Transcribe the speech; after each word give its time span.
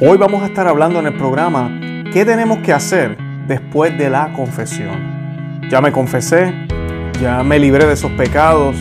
Hoy 0.00 0.18
vamos 0.18 0.42
a 0.42 0.46
estar 0.46 0.66
hablando 0.66 0.98
en 0.98 1.06
el 1.06 1.16
programa 1.16 1.70
qué 2.12 2.24
tenemos 2.24 2.58
que 2.58 2.72
hacer 2.72 3.16
después 3.46 3.96
de 3.96 4.10
la 4.10 4.32
confesión. 4.32 5.60
Ya 5.70 5.80
me 5.80 5.92
confesé, 5.92 6.52
ya 7.22 7.44
me 7.44 7.60
libré 7.60 7.86
de 7.86 7.92
esos 7.92 8.10
pecados. 8.12 8.74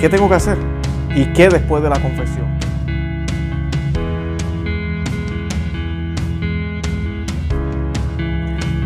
¿Qué 0.00 0.08
tengo 0.08 0.26
que 0.30 0.34
hacer? 0.34 0.56
¿Y 1.14 1.26
qué 1.34 1.50
después 1.50 1.82
de 1.82 1.90
la 1.90 2.00
confesión? 2.00 2.46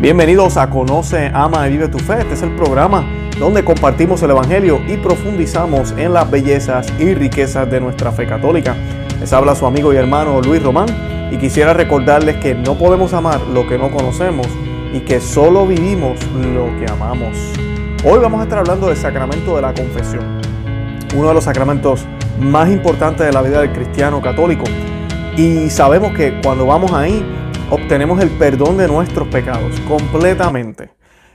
Bienvenidos 0.01 0.57
a 0.57 0.69
Conoce, 0.69 1.31
Ama 1.33 1.69
y 1.69 1.71
Vive 1.71 1.87
tu 1.87 1.99
Fe. 1.99 2.19
Este 2.19 2.33
es 2.33 2.41
el 2.41 2.53
programa 2.57 3.05
donde 3.39 3.63
compartimos 3.63 4.21
el 4.23 4.31
Evangelio 4.31 4.81
y 4.89 4.97
profundizamos 4.97 5.93
en 5.97 6.11
las 6.11 6.29
bellezas 6.29 6.91
y 6.99 7.13
riquezas 7.13 7.71
de 7.71 7.79
nuestra 7.79 8.11
fe 8.11 8.27
católica. 8.27 8.75
Les 9.19 9.31
habla 9.31 9.55
su 9.55 9.65
amigo 9.65 9.93
y 9.93 9.97
hermano 9.97 10.41
Luis 10.41 10.61
Román 10.61 10.87
y 11.31 11.37
quisiera 11.37 11.73
recordarles 11.73 12.37
que 12.37 12.53
no 12.53 12.77
podemos 12.77 13.13
amar 13.13 13.41
lo 13.41 13.67
que 13.67 13.77
no 13.77 13.89
conocemos 13.91 14.47
y 14.93 14.99
que 15.01 15.19
solo 15.19 15.65
vivimos 15.65 16.19
lo 16.33 16.65
que 16.77 16.91
amamos. 16.91 17.37
Hoy 18.05 18.19
vamos 18.19 18.41
a 18.41 18.43
estar 18.43 18.59
hablando 18.59 18.87
del 18.87 18.97
sacramento 18.97 19.55
de 19.55 19.61
la 19.61 19.73
confesión, 19.73 20.41
uno 21.15 21.29
de 21.29 21.33
los 21.33 21.45
sacramentos 21.45 22.05
más 22.39 22.69
importantes 22.69 23.25
de 23.25 23.31
la 23.31 23.41
vida 23.41 23.61
del 23.61 23.71
cristiano 23.71 24.21
católico. 24.21 24.65
Y 25.37 25.69
sabemos 25.69 26.13
que 26.13 26.39
cuando 26.43 26.65
vamos 26.65 26.91
ahí 26.91 27.25
obtenemos 27.71 28.21
el 28.21 28.29
perdón 28.29 28.77
de 28.77 28.87
nuestros 28.87 29.27
pecados 29.29 29.79
completamente. 29.87 30.91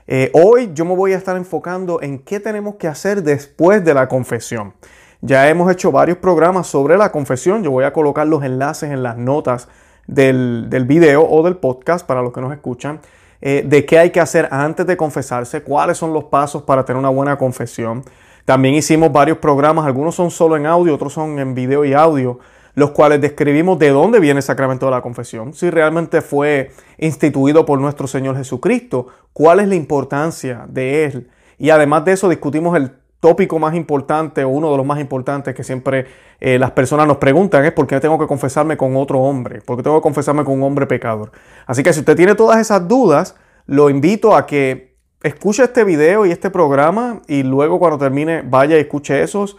Eh, 0.07 0.31
hoy 0.33 0.71
yo 0.73 0.85
me 0.85 0.95
voy 0.95 1.13
a 1.13 1.17
estar 1.17 1.37
enfocando 1.37 2.01
en 2.01 2.19
qué 2.19 2.41
tenemos 2.41 2.77
que 2.77 2.89
hacer 2.89 3.23
después 3.23 3.85
de 3.85 3.95
la 3.95 4.09
confesión. 4.09 4.75
Ya 5.21 5.49
hemos 5.49 5.71
hecho 5.73 5.91
varios 5.91 6.19
programas 6.19 6.69
sobre 6.69 6.97
la 6.97 7.11
confesión. 7.11 7.65
Yo 7.65 7.73
voy 7.73 7.85
a 7.85 7.93
colocar 7.93 8.27
los 8.27 8.45
enlaces 8.45 8.91
en 8.91 9.03
las 9.03 9.17
notas 9.17 9.69
del, 10.07 10.69
video 10.87 11.29
o 11.29 11.43
del 11.43 11.57
podcast 11.57 12.07
para 12.07 12.23
los 12.23 12.33
que 12.33 12.41
nos 12.41 12.53
escuchan. 12.53 13.01
Eh, 13.41 13.65
de 13.67 13.85
qué 13.85 13.99
hay 13.99 14.11
que 14.11 14.21
hacer 14.21 14.49
antes 14.51 14.87
de 14.87 14.97
confesarse, 14.97 15.63
cuáles 15.63 15.99
son 15.99 16.13
los 16.13 16.25
pasos 16.25 16.63
para 16.63 16.85
tener 16.85 16.99
una 16.99 17.09
buena 17.09 17.37
confesión. 17.37 18.05
También 18.45 18.75
hicimos 18.75 19.13
varios 19.13 19.39
programas, 19.39 19.87
algunos 19.87 20.15
son 20.15 20.31
solo 20.31 20.57
en 20.57 20.67
audio, 20.67 20.95
otros 20.95 21.13
son 21.13 21.39
en 21.39 21.55
video 21.55 21.85
y 21.85 21.93
audio, 21.93 22.39
los 22.75 22.91
cuales 22.93 23.21
describimos 23.21 23.79
de 23.79 23.91
dónde 23.91 24.21
viene 24.21 24.39
el 24.39 24.43
sacramento 24.43 24.87
de 24.87 24.93
la 24.93 25.03
confesión, 25.03 25.53
si 25.53 25.71
realmente 25.71 26.21
fue 26.21 26.71
instituido 26.97 27.67
por 27.67 27.81
nuestro 27.81 28.07
Señor 28.07 28.37
Jesucristo, 28.37 29.09
cuál 29.33 29.61
es 29.61 29.69
la 29.69 29.75
importancia 29.75 30.65
de 30.69 31.05
él. 31.05 31.31
Y 31.59 31.71
además 31.71 32.05
de 32.05 32.13
eso 32.13 32.29
discutimos 32.29 32.77
el 32.77 32.91
tópico 33.21 33.59
más 33.59 33.75
importante 33.75 34.45
o 34.45 34.49
uno 34.49 34.71
de 34.71 34.77
los 34.77 34.87
más 34.87 35.01
importantes 35.01 35.55
que 35.55 35.65
siempre 35.65 36.07
eh, 36.41 36.59
las 36.59 36.71
personas 36.71 37.07
nos 37.07 37.17
preguntan 37.17 37.65
es 37.65 37.73
por 37.73 37.87
qué 37.87 37.99
tengo 38.01 38.19
que 38.19 38.27
confesarme 38.27 38.77
con 38.77 38.97
otro 38.97 39.21
hombre, 39.21 39.61
por 39.61 39.77
qué 39.77 39.83
tengo 39.83 39.97
que 39.97 40.03
confesarme 40.03 40.45
con 40.45 40.55
un 40.55 40.63
hombre 40.63 40.87
pecador. 40.87 41.33
Así 41.67 41.83
que 41.83 41.93
si 41.93 42.01
usted 42.01 42.17
tiene 42.17 42.35
todas 42.35 42.61
esas 42.61 42.87
dudas, 42.87 43.35
lo 43.67 43.91
invito 43.91 44.37
a 44.37 44.47
que 44.47 44.97
escuche 45.23 45.65
este 45.65 45.85
video 45.85 46.27
y 46.27 46.31
este 46.31 46.51
programa 46.51 47.23
y 47.27 47.43
luego 47.43 47.79
cuando 47.79 47.99
termine 47.99 48.43
vaya 48.43 48.77
y 48.77 48.81
escuche 48.81 49.23
esos. 49.23 49.57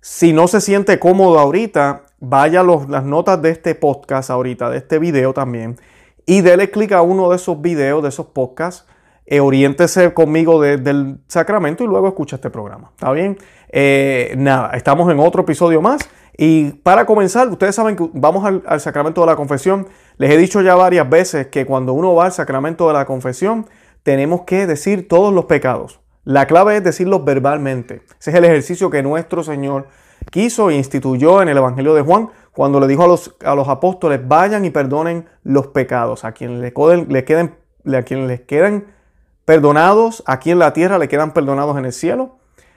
Si 0.00 0.32
no 0.32 0.48
se 0.48 0.60
siente 0.60 0.98
cómodo 0.98 1.38
ahorita, 1.38 2.02
vaya 2.18 2.60
a 2.60 2.64
las 2.64 3.04
notas 3.04 3.40
de 3.40 3.50
este 3.50 3.74
podcast 3.74 4.30
ahorita, 4.30 4.68
de 4.70 4.78
este 4.78 4.98
video 4.98 5.32
también, 5.32 5.78
y 6.26 6.40
dele 6.40 6.70
clic 6.70 6.92
a 6.92 7.02
uno 7.02 7.30
de 7.30 7.36
esos 7.36 7.60
videos, 7.60 8.02
de 8.02 8.08
esos 8.08 8.26
podcasts 8.26 8.86
eh, 9.32 9.40
oriéntese 9.40 10.12
conmigo 10.12 10.60
del 10.60 11.16
sacramento 11.26 11.82
y 11.82 11.86
luego 11.86 12.06
escucha 12.06 12.36
este 12.36 12.50
programa. 12.50 12.90
¿Está 12.90 13.12
bien? 13.12 13.38
Eh, 13.70 14.34
nada, 14.36 14.72
estamos 14.74 15.10
en 15.10 15.18
otro 15.20 15.40
episodio 15.40 15.80
más. 15.80 16.06
Y 16.36 16.72
para 16.82 17.06
comenzar, 17.06 17.48
ustedes 17.48 17.74
saben 17.74 17.96
que 17.96 18.10
vamos 18.12 18.44
al, 18.44 18.80
sacramento 18.82 19.22
de 19.22 19.28
la 19.28 19.34
confesión. 19.34 19.88
Les 20.18 20.30
he 20.30 20.36
dicho 20.36 20.60
ya 20.60 20.74
varias 20.74 21.08
veces 21.08 21.46
que 21.46 21.64
cuando 21.64 21.94
uno 21.94 22.14
va 22.14 22.26
al 22.26 22.32
sacramento 22.32 22.86
de 22.88 22.92
la 22.92 23.06
confesión, 23.06 23.64
tenemos 24.02 24.42
que 24.42 24.66
decir 24.66 25.08
todos 25.08 25.32
los 25.32 25.46
pecados. 25.46 26.00
La 26.24 26.46
clave 26.46 26.76
es 26.76 26.84
decirlos 26.84 27.24
verbalmente. 27.24 28.02
Ese 28.20 28.32
es 28.32 28.36
el 28.36 28.44
ejercicio 28.44 28.90
que 28.90 29.02
nuestro 29.02 29.42
Señor 29.42 29.88
quiso 30.30 30.68
e 30.68 30.74
instituyó 30.74 31.40
en 31.40 31.48
el 31.48 31.56
Evangelio 31.56 31.94
de 31.94 32.02
Juan 32.02 32.28
cuando 32.52 32.80
le 32.80 32.86
dijo 32.86 33.04
a 33.04 33.08
los, 33.08 33.34
a 33.42 33.54
los 33.54 33.68
apóstoles, 33.68 34.20
vayan 34.28 34.66
y 34.66 34.70
perdonen 34.70 35.24
los 35.42 35.68
pecados. 35.68 36.22
A 36.26 36.32
quienes 36.32 36.60
le, 36.60 37.06
le 37.08 37.24
queden, 37.24 37.54
a 37.86 38.02
quienes 38.02 38.28
les 38.28 38.42
queden 38.42 39.00
perdonados 39.44 40.22
aquí 40.26 40.50
en 40.50 40.58
la 40.58 40.72
tierra 40.72 40.98
le 40.98 41.08
quedan 41.08 41.32
perdonados 41.32 41.76
en 41.78 41.84
el 41.84 41.92
cielo. 41.92 42.36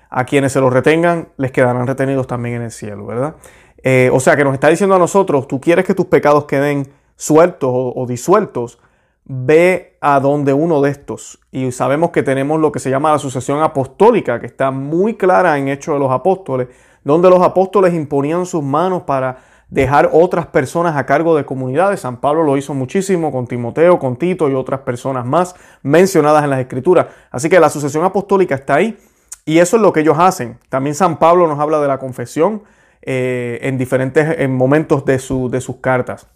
A 0.10 0.26
quienes 0.26 0.54
se 0.54 0.62
los 0.62 0.72
retengan 0.72 1.30
les 1.36 1.52
quedarán 1.52 1.88
retenidos 1.88 2.28
también 2.28 2.56
en 2.56 2.62
el 2.62 2.72
cielo, 2.72 3.06
¿verdad? 3.06 3.36
Eh, 3.84 4.10
o 4.14 4.20
sea 4.20 4.36
que 4.36 4.44
nos 4.44 4.54
está 4.54 4.70
diciendo 4.70 4.96
a 4.96 5.00
nosotros, 5.00 5.48
tú 5.48 5.60
quieres 5.60 5.86
que 5.86 5.94
tus 5.94 6.06
pecados 6.06 6.46
queden 6.46 6.92
sueltos 7.16 7.70
o, 7.72 8.06
disueltos, 8.08 8.80
ve 9.26 9.98
a 10.02 10.20
donde 10.20 10.54
uno 10.54 10.82
de 10.82 10.92
estos. 10.92 11.40
Y 11.52 11.72
sabemos 11.72 12.12
que 12.12 12.24
tenemos 12.24 12.60
lo 12.60 12.72
que 12.72 12.80
se 12.80 12.90
llama 12.90 13.12
la 13.12 13.20
sucesión 13.20 13.62
apostólica, 13.62 14.40
que 14.40 14.48
está 14.48 14.72
muy 14.72 15.16
clara 15.16 15.58
en 15.58 15.68
Hechos 15.68 15.96
de 15.96 16.00
los 16.00 16.12
Apóstoles, 16.12 16.68
donde 17.04 17.30
los 17.30 17.42
apóstoles 17.42 17.94
imponían 17.94 18.46
sus 18.46 18.64
manos 18.64 19.04
para 19.04 19.38
dejar 19.70 20.10
otras 20.14 20.48
personas 20.48 20.96
a 20.96 21.06
cargo 21.06 21.36
de 21.36 21.46
comunidades. 21.46 22.02
San 22.02 22.18
Pablo 22.18 22.44
lo 22.44 22.58
hizo 22.58 22.74
muchísimo 22.74 23.32
con 23.32 23.48
Timoteo, 23.48 24.00
con 24.00 24.18
Tito 24.18 24.50
y 24.50 24.54
otras 24.54 24.82
personas 24.82 25.26
más 25.26 25.56
mencionadas 25.82 26.44
en 26.44 26.50
las 26.50 26.60
escrituras. 26.60 27.08
Así 27.32 27.50
que 27.50 27.60
la 27.60 27.70
sucesión 27.70 28.04
apostólica 28.04 28.56
está 28.56 28.76
ahí 28.76 28.98
y 29.46 29.60
eso 29.60 29.78
es 29.78 29.82
lo 29.82 29.92
que 29.92 30.02
ellos 30.02 30.18
hacen. 30.20 30.58
También 30.70 30.96
San 30.96 31.18
Pablo 31.18 31.48
nos 31.48 31.60
habla 31.60 31.80
de 31.80 31.88
la 31.88 31.98
confesión 31.98 32.64
eh, 33.02 33.60
en 33.62 33.78
diferentes 33.78 34.40
en 34.40 34.56
momentos 34.56 35.06
de, 35.06 35.14
de 35.14 35.62
sus 35.62 35.78
cartas. 35.78 36.28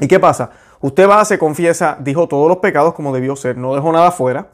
¿Y 0.00 0.08
qué 0.08 0.20
pasa? 0.20 0.50
Usted 0.80 1.08
va, 1.08 1.24
se 1.24 1.38
confiesa, 1.38 1.96
dijo 2.00 2.28
todos 2.28 2.48
los 2.48 2.58
pecados 2.58 2.94
como 2.94 3.14
debió 3.14 3.34
ser, 3.34 3.56
no 3.56 3.74
dejó 3.74 3.92
nada 3.92 4.10
fuera. 4.10 4.48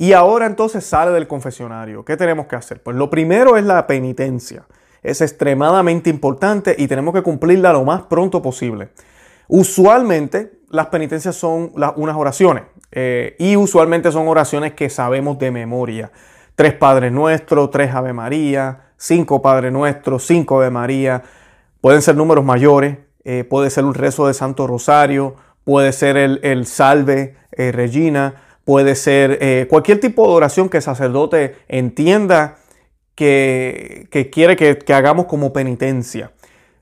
Y 0.00 0.12
ahora 0.12 0.46
entonces 0.46 0.86
sale 0.86 1.10
del 1.10 1.26
confesionario. 1.26 2.04
¿Qué 2.04 2.16
tenemos 2.16 2.46
que 2.46 2.54
hacer? 2.54 2.80
Pues 2.80 2.96
lo 2.96 3.10
primero 3.10 3.56
es 3.56 3.64
la 3.64 3.86
penitencia 3.88 4.64
es 5.02 5.20
extremadamente 5.20 6.10
importante 6.10 6.74
y 6.78 6.88
tenemos 6.88 7.14
que 7.14 7.22
cumplirla 7.22 7.72
lo 7.72 7.84
más 7.84 8.02
pronto 8.02 8.42
posible. 8.42 8.90
Usualmente 9.48 10.58
las 10.70 10.86
penitencias 10.86 11.34
son 11.34 11.72
unas 11.74 12.16
oraciones 12.16 12.64
eh, 12.92 13.36
y 13.38 13.56
usualmente 13.56 14.12
son 14.12 14.28
oraciones 14.28 14.74
que 14.74 14.90
sabemos 14.90 15.38
de 15.38 15.50
memoria. 15.50 16.10
Tres 16.54 16.74
Padres 16.74 17.12
Nuestros, 17.12 17.70
tres 17.70 17.94
Ave 17.94 18.12
María, 18.12 18.92
cinco 18.96 19.40
Padre 19.40 19.70
Nuestros, 19.70 20.26
cinco 20.26 20.56
Ave 20.56 20.70
María. 20.70 21.22
Pueden 21.80 22.02
ser 22.02 22.16
números 22.16 22.44
mayores, 22.44 22.98
eh, 23.24 23.44
puede 23.44 23.70
ser 23.70 23.84
un 23.84 23.94
rezo 23.94 24.26
de 24.26 24.34
Santo 24.34 24.66
Rosario, 24.66 25.36
puede 25.64 25.92
ser 25.92 26.16
el, 26.16 26.66
Salve 26.66 27.36
eh, 27.52 27.72
Regina, 27.72 28.34
puede 28.64 28.96
ser 28.96 29.66
cualquier 29.68 30.00
tipo 30.00 30.26
de 30.26 30.34
oración 30.34 30.68
que 30.68 30.78
el 30.78 30.82
sacerdote 30.82 31.56
entienda 31.68 32.56
que, 33.18 34.30
quiere 34.32 34.56
que, 34.56 34.94
hagamos 34.94 35.26
como 35.26 35.52
penitencia. 35.52 36.30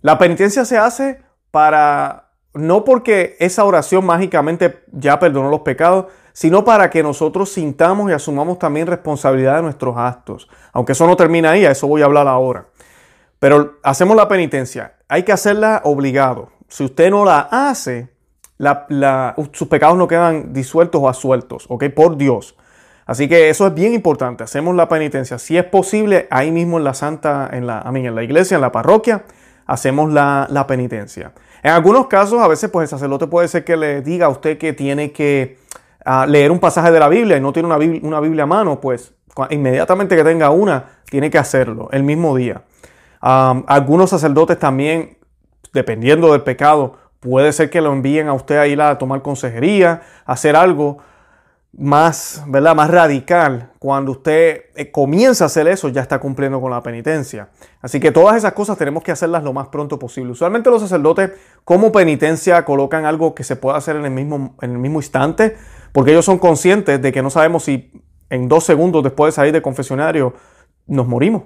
La 0.03 0.19
penitencia 0.19 0.67
se 0.67 0.77
hace 0.77 1.23
para, 1.51 2.29
no 2.53 2.85
porque 2.85 3.37
esa 3.41 3.65
oración 3.65 4.05
mágicamente 4.05 4.85
ya 4.93 5.19
perdonó 5.19 5.49
los 5.49 5.61
pecados, 5.61 6.07
sino 6.35 6.63
para 6.63 6.91
que 6.91 7.03
nosotros 7.03 7.51
sintamos 7.51 8.11
y 8.11 8.13
asumamos 8.13 8.59
también 8.59 8.87
responsabilidad 8.87 9.57
de 9.57 9.63
nuestros 9.63 9.97
actos. 9.97 10.51
Aunque 10.75 10.93
eso 10.93 11.07
no 11.07 11.17
termina 11.17 11.53
ahí, 11.53 11.65
a 11.65 11.71
eso 11.71 11.87
voy 11.87 12.03
a 12.03 12.05
hablar 12.05 12.29
ahora. 12.29 12.67
Pero 13.39 13.79
hacemos 13.83 14.15
la 14.15 14.29
penitencia, 14.29 14.97
hay 15.09 15.23
que 15.23 15.33
hacerla 15.33 15.81
obligado. 15.85 16.51
Si 16.69 16.85
usted 16.85 17.11
no 17.11 17.25
la 17.25 17.49
hace, 17.51 18.11
sus 19.53 19.69
pecados 19.69 19.97
no 19.97 20.07
quedan 20.07 20.53
disueltos 20.53 21.01
o 21.01 21.09
asueltos, 21.09 21.65
¿ok? 21.71 21.85
Por 21.95 22.19
Dios. 22.19 22.57
Así 23.07 23.29
que 23.29 23.49
eso 23.49 23.69
es 23.69 23.75
bien 23.75 23.95
importante. 23.95 24.43
Hacemos 24.43 24.75
la 24.75 24.89
penitencia. 24.89 25.39
Si 25.39 25.57
es 25.57 25.65
posible, 25.65 26.27
ahí 26.31 26.51
mismo 26.51 26.77
en 26.77 26.85
la 26.85 26.93
santa, 26.93 27.49
en 27.53 27.67
la, 27.67 27.83
en 27.87 28.15
la 28.15 28.23
iglesia, 28.25 28.57
en 28.57 28.61
la 28.61 28.73
parroquia, 28.73 29.25
hacemos 29.67 30.13
la, 30.13 30.65
penitencia. 30.67 31.33
En 31.63 31.71
algunos 31.73 32.09
casos, 32.09 32.43
a 32.43 32.49
veces, 32.49 32.69
pues 32.71 32.85
el 32.85 32.89
sacerdote 32.89 33.29
puede 33.29 33.47
ser 33.47 33.65
que 33.65 33.77
le 33.77 34.03
diga 34.03 34.27
a 34.27 34.29
usted 34.29 34.59
que 34.59 34.73
tiene 34.73 35.13
que 35.13 35.59
ah, 36.05 36.27
leer 36.27 36.51
un 36.51 36.59
pasaje 36.59 36.91
de 36.91 36.99
la 36.99 37.09
Biblia 37.09 37.37
y 37.37 37.41
no 37.41 37.53
tiene 37.53 37.69
una 37.69 37.79
Biblia, 37.79 38.01
una 38.03 38.21
Biblia 38.21 38.43
a 38.43 38.47
mano, 38.47 38.81
pues 38.81 39.15
inmediatamente 39.51 40.17
que 40.17 40.25
tenga 40.25 40.51
una, 40.51 40.85
tiene 41.11 41.31
que 41.31 41.39
hacerlo 41.39 41.89
el 41.93 42.03
mismo 42.03 42.37
día. 42.37 42.63
algunos 43.21 44.11
sacerdotes 44.11 44.59
también, 44.59 45.19
dependiendo 45.73 46.33
del 46.33 46.43
pecado, 46.43 46.97
puede 47.21 47.53
ser 47.53 47.71
que 47.71 47.81
lo 47.81 47.93
envíen 47.93 48.29
a 48.29 48.33
usted 48.33 48.57
a 48.57 48.67
ir 48.67 48.81
a 48.81 48.99
tomar 48.99 49.23
consejería, 49.23 50.03
a 50.25 50.33
hacer 50.33 50.57
algo 50.57 50.99
más, 51.73 52.43
¿verdad? 52.47 52.75
más 52.75 52.91
radical, 52.91 53.73
cuando 53.79 54.13
usted 54.13 54.65
eh, 54.77 54.91
comienza 54.91 55.45
a 55.45 55.47
hacer 55.47 55.69
eso, 55.69 55.89
ya 55.89 56.01
está 56.01 56.19
cumpliendo 56.19 56.61
con 56.61 56.71
la 56.71 56.83
penitencia. 56.83 57.51
Así 57.83 58.01
que 58.01 58.13
todas 58.13 58.37
esas 58.37 58.55
cosas 58.55 58.79
tenemos 58.79 59.03
que 59.03 59.13
hacerlas 59.13 59.45
lo 59.45 59.53
más 59.53 59.69
pronto 59.69 59.99
posible. 59.99 60.33
Usualmente 60.33 60.71
los 60.71 60.81
sacerdotes 60.81 61.33
como 61.65 61.93
penitencia 61.93 62.65
colocan 62.65 63.05
algo 63.05 63.35
que 63.35 63.45
se 63.45 63.57
pueda 63.57 63.77
hacer 63.77 63.97
en 63.97 64.07
el 64.07 64.11
mismo, 64.11 64.57
en 64.63 64.73
el 64.73 64.79
mismo 64.79 65.01
instante, 65.01 65.57
porque 65.93 66.13
ellos 66.13 66.25
son 66.25 66.39
conscientes 66.39 67.01
de 67.03 67.13
que 67.13 67.23
no 67.23 67.31
sabemos 67.31 67.65
si 67.65 67.93
en 68.31 68.49
dos 68.49 68.65
segundos 68.65 69.03
después 69.03 69.33
de 69.33 69.37
salir 69.37 69.53
del 69.53 69.63
confesionario 69.63 70.35
nos 70.87 71.07
morimos. 71.07 71.43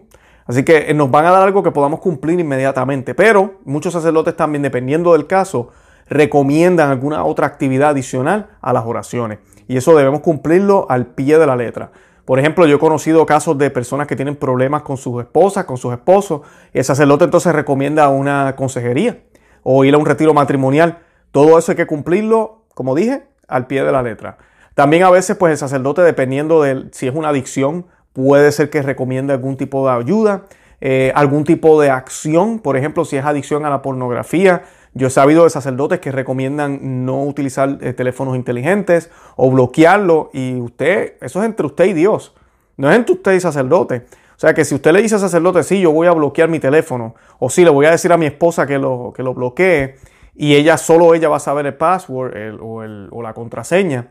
Así 0.47 0.65
que 0.65 0.91
eh, 0.91 0.95
nos 0.95 1.11
van 1.11 1.27
a 1.27 1.31
dar 1.31 1.43
algo 1.43 1.63
que 1.63 1.71
podamos 1.71 2.01
cumplir 2.01 2.39
inmediatamente. 2.39 3.15
Pero 3.15 3.61
muchos 3.65 3.93
sacerdotes 3.93 4.37
también, 4.37 4.63
dependiendo 4.63 5.13
del 5.13 5.27
caso, 5.27 5.71
recomiendan 6.09 6.91
alguna 6.91 7.25
otra 7.25 7.47
actividad 7.47 7.91
adicional 7.91 8.51
a 8.61 8.73
las 8.73 8.85
oraciones. 8.85 9.39
Y 9.71 9.77
eso 9.77 9.97
debemos 9.97 10.19
cumplirlo 10.19 10.87
al 10.89 11.07
pie 11.07 11.39
de 11.39 11.47
la 11.47 11.55
letra. 11.55 11.93
Por 12.25 12.41
ejemplo, 12.41 12.67
yo 12.67 12.75
he 12.75 12.79
conocido 12.81 13.25
casos 13.25 13.57
de 13.57 13.71
personas 13.71 14.09
que 14.09 14.17
tienen 14.17 14.35
problemas 14.35 14.83
con 14.83 14.97
sus 14.97 15.23
esposas, 15.23 15.65
con 15.65 15.77
sus 15.77 15.93
esposos, 15.93 16.41
y 16.75 16.79
el 16.79 16.85
sacerdote 16.85 17.23
entonces 17.23 17.55
recomienda 17.55 18.09
una 18.09 18.57
consejería 18.57 19.21
o 19.63 19.85
ir 19.85 19.95
a 19.95 19.99
un 19.99 20.07
retiro 20.07 20.35
matrimonial. 20.35 20.99
Todo 21.31 21.57
eso 21.57 21.71
hay 21.71 21.77
que 21.77 21.87
cumplirlo, 21.87 22.65
como 22.75 22.97
dije, 22.97 23.29
al 23.47 23.69
pie 23.69 23.85
de 23.85 23.93
la 23.93 24.03
letra. 24.03 24.39
También 24.75 25.05
a 25.05 25.11
veces, 25.11 25.37
pues 25.37 25.53
el 25.53 25.59
sacerdote, 25.59 26.03
dependiendo 26.03 26.63
de 26.63 26.89
si 26.91 27.07
es 27.07 27.15
una 27.15 27.29
adicción, 27.29 27.87
puede 28.13 28.51
ser 28.51 28.71
que 28.71 28.83
recomiende 28.83 29.35
algún 29.35 29.57
tipo 29.57 29.87
de 29.87 29.95
ayuda, 29.95 30.47
eh, 30.81 31.13
algún 31.15 31.45
tipo 31.45 31.81
de 31.81 31.91
acción. 31.91 32.59
Por 32.59 32.77
ejemplo, 32.77 33.05
si 33.05 33.19
es 33.19 33.25
adicción 33.25 33.65
a 33.65 33.71
la 33.71 33.83
pornografía, 33.83 34.65
yo 34.95 35.07
he 35.07 35.11
sabido 35.11 35.45
de 35.45 35.51
sacerdotes 35.51 36.01
que 36.01 36.11
recomiendan 36.11 37.05
no 37.05 37.23
utilizar 37.23 37.79
eh, 37.81 37.93
teléfonos 37.93 38.37
inteligentes 38.37 39.11
o 39.37 39.51
bloquearlo. 39.51 40.31
Y 40.33 40.61
usted, 40.61 41.15
eso 41.21 41.41
es 41.41 41.47
entre 41.47 41.67
usted 41.67 41.85
y 41.87 41.93
Dios. 41.93 42.35
No 42.77 42.91
es 42.91 42.97
entre 42.97 43.15
usted 43.15 43.33
y 43.35 43.41
sacerdote. 43.41 44.07
O 44.37 44.41
sea 44.41 44.55
que 44.55 44.65
si 44.65 44.75
usted 44.75 44.93
le 44.93 45.03
dice 45.03 45.17
al 45.17 45.21
sacerdote, 45.21 45.63
sí, 45.63 45.81
yo 45.81 45.93
voy 45.93 46.07
a 46.07 46.13
bloquear 46.13 46.49
mi 46.49 46.59
teléfono, 46.59 47.15
o 47.39 47.51
sí, 47.51 47.63
le 47.63 47.69
voy 47.69 47.85
a 47.85 47.91
decir 47.91 48.11
a 48.11 48.17
mi 48.17 48.25
esposa 48.25 48.67
que 48.67 48.79
lo, 48.79 49.13
que 49.15 49.23
lo 49.23 49.35
bloquee, 49.35 49.97
y 50.35 50.55
ella, 50.55 50.79
solo 50.79 51.15
ella 51.15 51.29
va 51.29 51.37
a 51.37 51.41
saber 51.41 51.67
el 51.67 51.75
password 51.75 52.59
o, 52.59 52.83
o, 53.11 53.23
la 53.23 53.35
contraseña, 53.35 54.09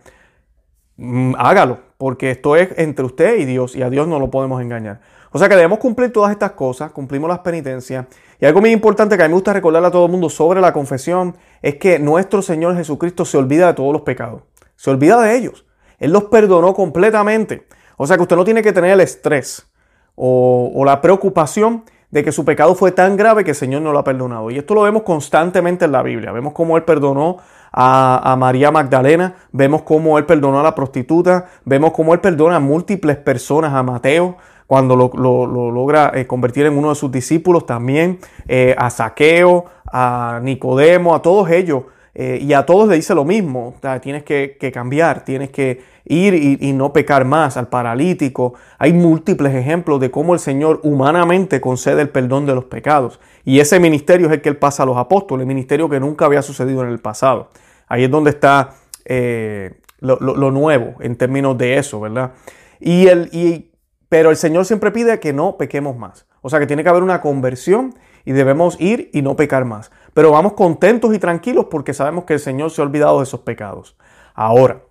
mm, 0.97 1.33
hágalo, 1.35 1.79
porque 1.97 2.29
esto 2.29 2.55
es 2.55 2.77
entre 2.77 3.05
usted 3.05 3.39
y 3.39 3.45
Dios, 3.45 3.75
y 3.75 3.81
a 3.81 3.89
Dios 3.89 4.07
no 4.07 4.19
lo 4.19 4.29
podemos 4.29 4.61
engañar. 4.61 5.01
O 5.31 5.39
sea 5.39 5.47
que 5.47 5.55
debemos 5.55 5.79
cumplir 5.79 6.11
todas 6.11 6.31
estas 6.31 6.51
cosas, 6.51 6.91
cumplimos 6.91 7.29
las 7.29 7.39
penitencias. 7.39 8.05
Y 8.39 8.45
algo 8.45 8.61
muy 8.61 8.71
importante 8.71 9.15
que 9.17 9.23
a 9.23 9.27
mí 9.27 9.31
me 9.31 9.35
gusta 9.35 9.53
recordarle 9.53 9.87
a 9.89 9.91
todo 9.91 10.05
el 10.05 10.11
mundo 10.11 10.29
sobre 10.29 10.61
la 10.61 10.73
confesión 10.73 11.35
es 11.61 11.75
que 11.75 11.99
nuestro 11.99 12.41
Señor 12.41 12.75
Jesucristo 12.75 13.25
se 13.25 13.37
olvida 13.37 13.67
de 13.67 13.73
todos 13.73 13.93
los 13.93 14.01
pecados. 14.01 14.43
Se 14.75 14.89
olvida 14.89 15.21
de 15.21 15.35
ellos. 15.35 15.65
Él 15.99 16.11
los 16.13 16.25
perdonó 16.25 16.73
completamente. 16.73 17.67
O 17.97 18.07
sea 18.07 18.15
que 18.15 18.23
usted 18.23 18.37
no 18.37 18.45
tiene 18.45 18.63
que 18.63 18.71
tener 18.71 18.91
el 18.91 19.01
estrés 19.01 19.69
o, 20.15 20.83
la 20.85 21.01
preocupación 21.01 21.83
de 22.11 22.23
que 22.23 22.31
su 22.31 22.43
pecado 22.43 22.75
fue 22.75 22.91
tan 22.91 23.15
grave 23.15 23.43
que 23.43 23.51
el 23.51 23.55
Señor 23.55 23.81
no 23.81 23.91
lo 23.91 23.99
ha 23.99 24.03
perdonado. 24.03 24.49
Y 24.49 24.57
esto 24.57 24.73
lo 24.73 24.81
vemos 24.81 25.03
constantemente 25.03 25.85
en 25.85 25.91
la 25.91 26.01
Biblia. 26.01 26.31
Vemos 26.31 26.53
cómo 26.53 26.75
Él 26.75 26.83
perdonó 26.83 27.37
a, 27.71 28.35
María 28.37 28.71
Magdalena, 28.71 29.35
vemos 29.51 29.83
cómo 29.83 30.17
Él 30.17 30.25
perdonó 30.25 30.59
a 30.59 30.63
la 30.63 30.75
prostituta, 30.75 31.45
vemos 31.65 31.91
cómo 31.91 32.13
Él 32.13 32.19
perdona 32.19 32.55
a 32.55 32.59
múltiples 32.59 33.17
personas, 33.17 33.73
a 33.73 33.83
Mateo, 33.83 34.37
cuando 34.69 34.95
lo, 34.95 35.71
logra 35.71 36.11
eh, 36.13 36.27
convertir 36.27 36.67
en 36.67 36.77
uno 36.77 36.89
de 36.89 36.95
sus 36.95 37.11
discípulos 37.11 37.65
también, 37.65 38.19
eh, 38.47 38.75
a 38.77 38.91
Saqueo, 38.91 39.65
a 39.91 40.39
Nicodemo, 40.43 41.15
a 41.15 41.23
todos 41.23 41.49
ellos. 41.49 41.85
Eh, 42.13 42.37
y 42.39 42.53
a 42.53 42.67
todos 42.67 42.87
le 42.87 42.95
dice 42.95 43.15
lo 43.15 43.25
mismo, 43.25 43.73
tienes 43.99 44.21
que, 44.21 44.71
cambiar, 44.71 45.25
tienes 45.25 45.49
que 45.49 45.81
ir 46.05 46.35
y, 46.61 46.71
no 46.73 46.93
pecar 46.93 47.25
más 47.25 47.57
al 47.57 47.67
paralítico. 47.67 48.53
Hay 48.77 48.93
múltiples 48.93 49.55
ejemplos 49.55 49.99
de 49.99 50.11
cómo 50.11 50.35
el 50.35 50.39
Señor 50.39 50.81
humanamente 50.83 51.59
concede 51.59 52.03
el 52.03 52.09
perdón 52.09 52.45
de 52.45 52.53
los 52.53 52.65
pecados. 52.65 53.19
Y 53.45 53.61
ese 53.61 53.79
ministerio 53.79 54.27
es 54.27 54.33
el 54.33 54.41
que 54.41 54.49
Él 54.49 54.57
pasa 54.57 54.83
a 54.83 54.85
los 54.85 54.97
apóstoles, 54.97 55.41
el 55.41 55.47
ministerio 55.47 55.89
que 55.89 55.99
nunca 55.99 56.25
había 56.25 56.43
sucedido 56.43 56.83
en 56.83 56.89
el 56.89 56.99
pasado. 56.99 57.49
Ahí 57.87 58.03
es 58.03 58.11
donde 58.11 58.29
está 58.29 58.75
eh, 59.05 59.79
lo, 59.99 60.19
nuevo 60.51 60.93
en 60.99 61.15
términos 61.15 61.57
de 61.57 61.79
eso, 61.79 61.99
¿verdad? 61.99 62.33
Y 62.79 63.07
el, 63.07 63.68
pero 64.09 64.31
el 64.31 64.37
Señor 64.37 64.65
siempre 64.65 64.91
pide 64.91 65.19
que 65.19 65.33
no 65.33 65.57
pequemos 65.57 65.95
más. 65.95 66.25
O 66.41 66.49
sea 66.49 66.59
que 66.59 66.67
tiene 66.67 66.83
que 66.83 66.89
haber 66.89 67.03
una 67.03 67.21
conversión 67.21 67.93
y 68.25 68.33
debemos 68.33 68.79
ir 68.81 69.09
y 69.13 69.21
no 69.21 69.35
pecar 69.35 69.65
más. 69.65 69.91
Pero 70.13 70.31
vamos 70.31 70.53
contentos 70.53 71.13
y 71.13 71.19
tranquilos 71.19 71.67
porque 71.69 71.93
sabemos 71.93 72.25
que 72.25 72.33
el 72.33 72.39
Señor 72.39 72.71
se 72.71 72.81
ha 72.81 72.85
olvidado 72.85 73.19
de 73.19 73.23
esos 73.23 73.41
pecados. 73.41 73.95
Ahora, 74.33 74.81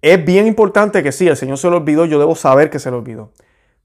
es 0.00 0.24
bien 0.24 0.46
importante 0.46 1.02
que 1.02 1.10
sí, 1.10 1.26
el 1.26 1.36
Señor 1.36 1.58
se 1.58 1.68
lo 1.68 1.78
olvidó, 1.78 2.04
yo 2.04 2.20
debo 2.20 2.36
saber 2.36 2.70
que 2.70 2.78
se 2.78 2.90
lo 2.90 2.98
olvidó. 2.98 3.32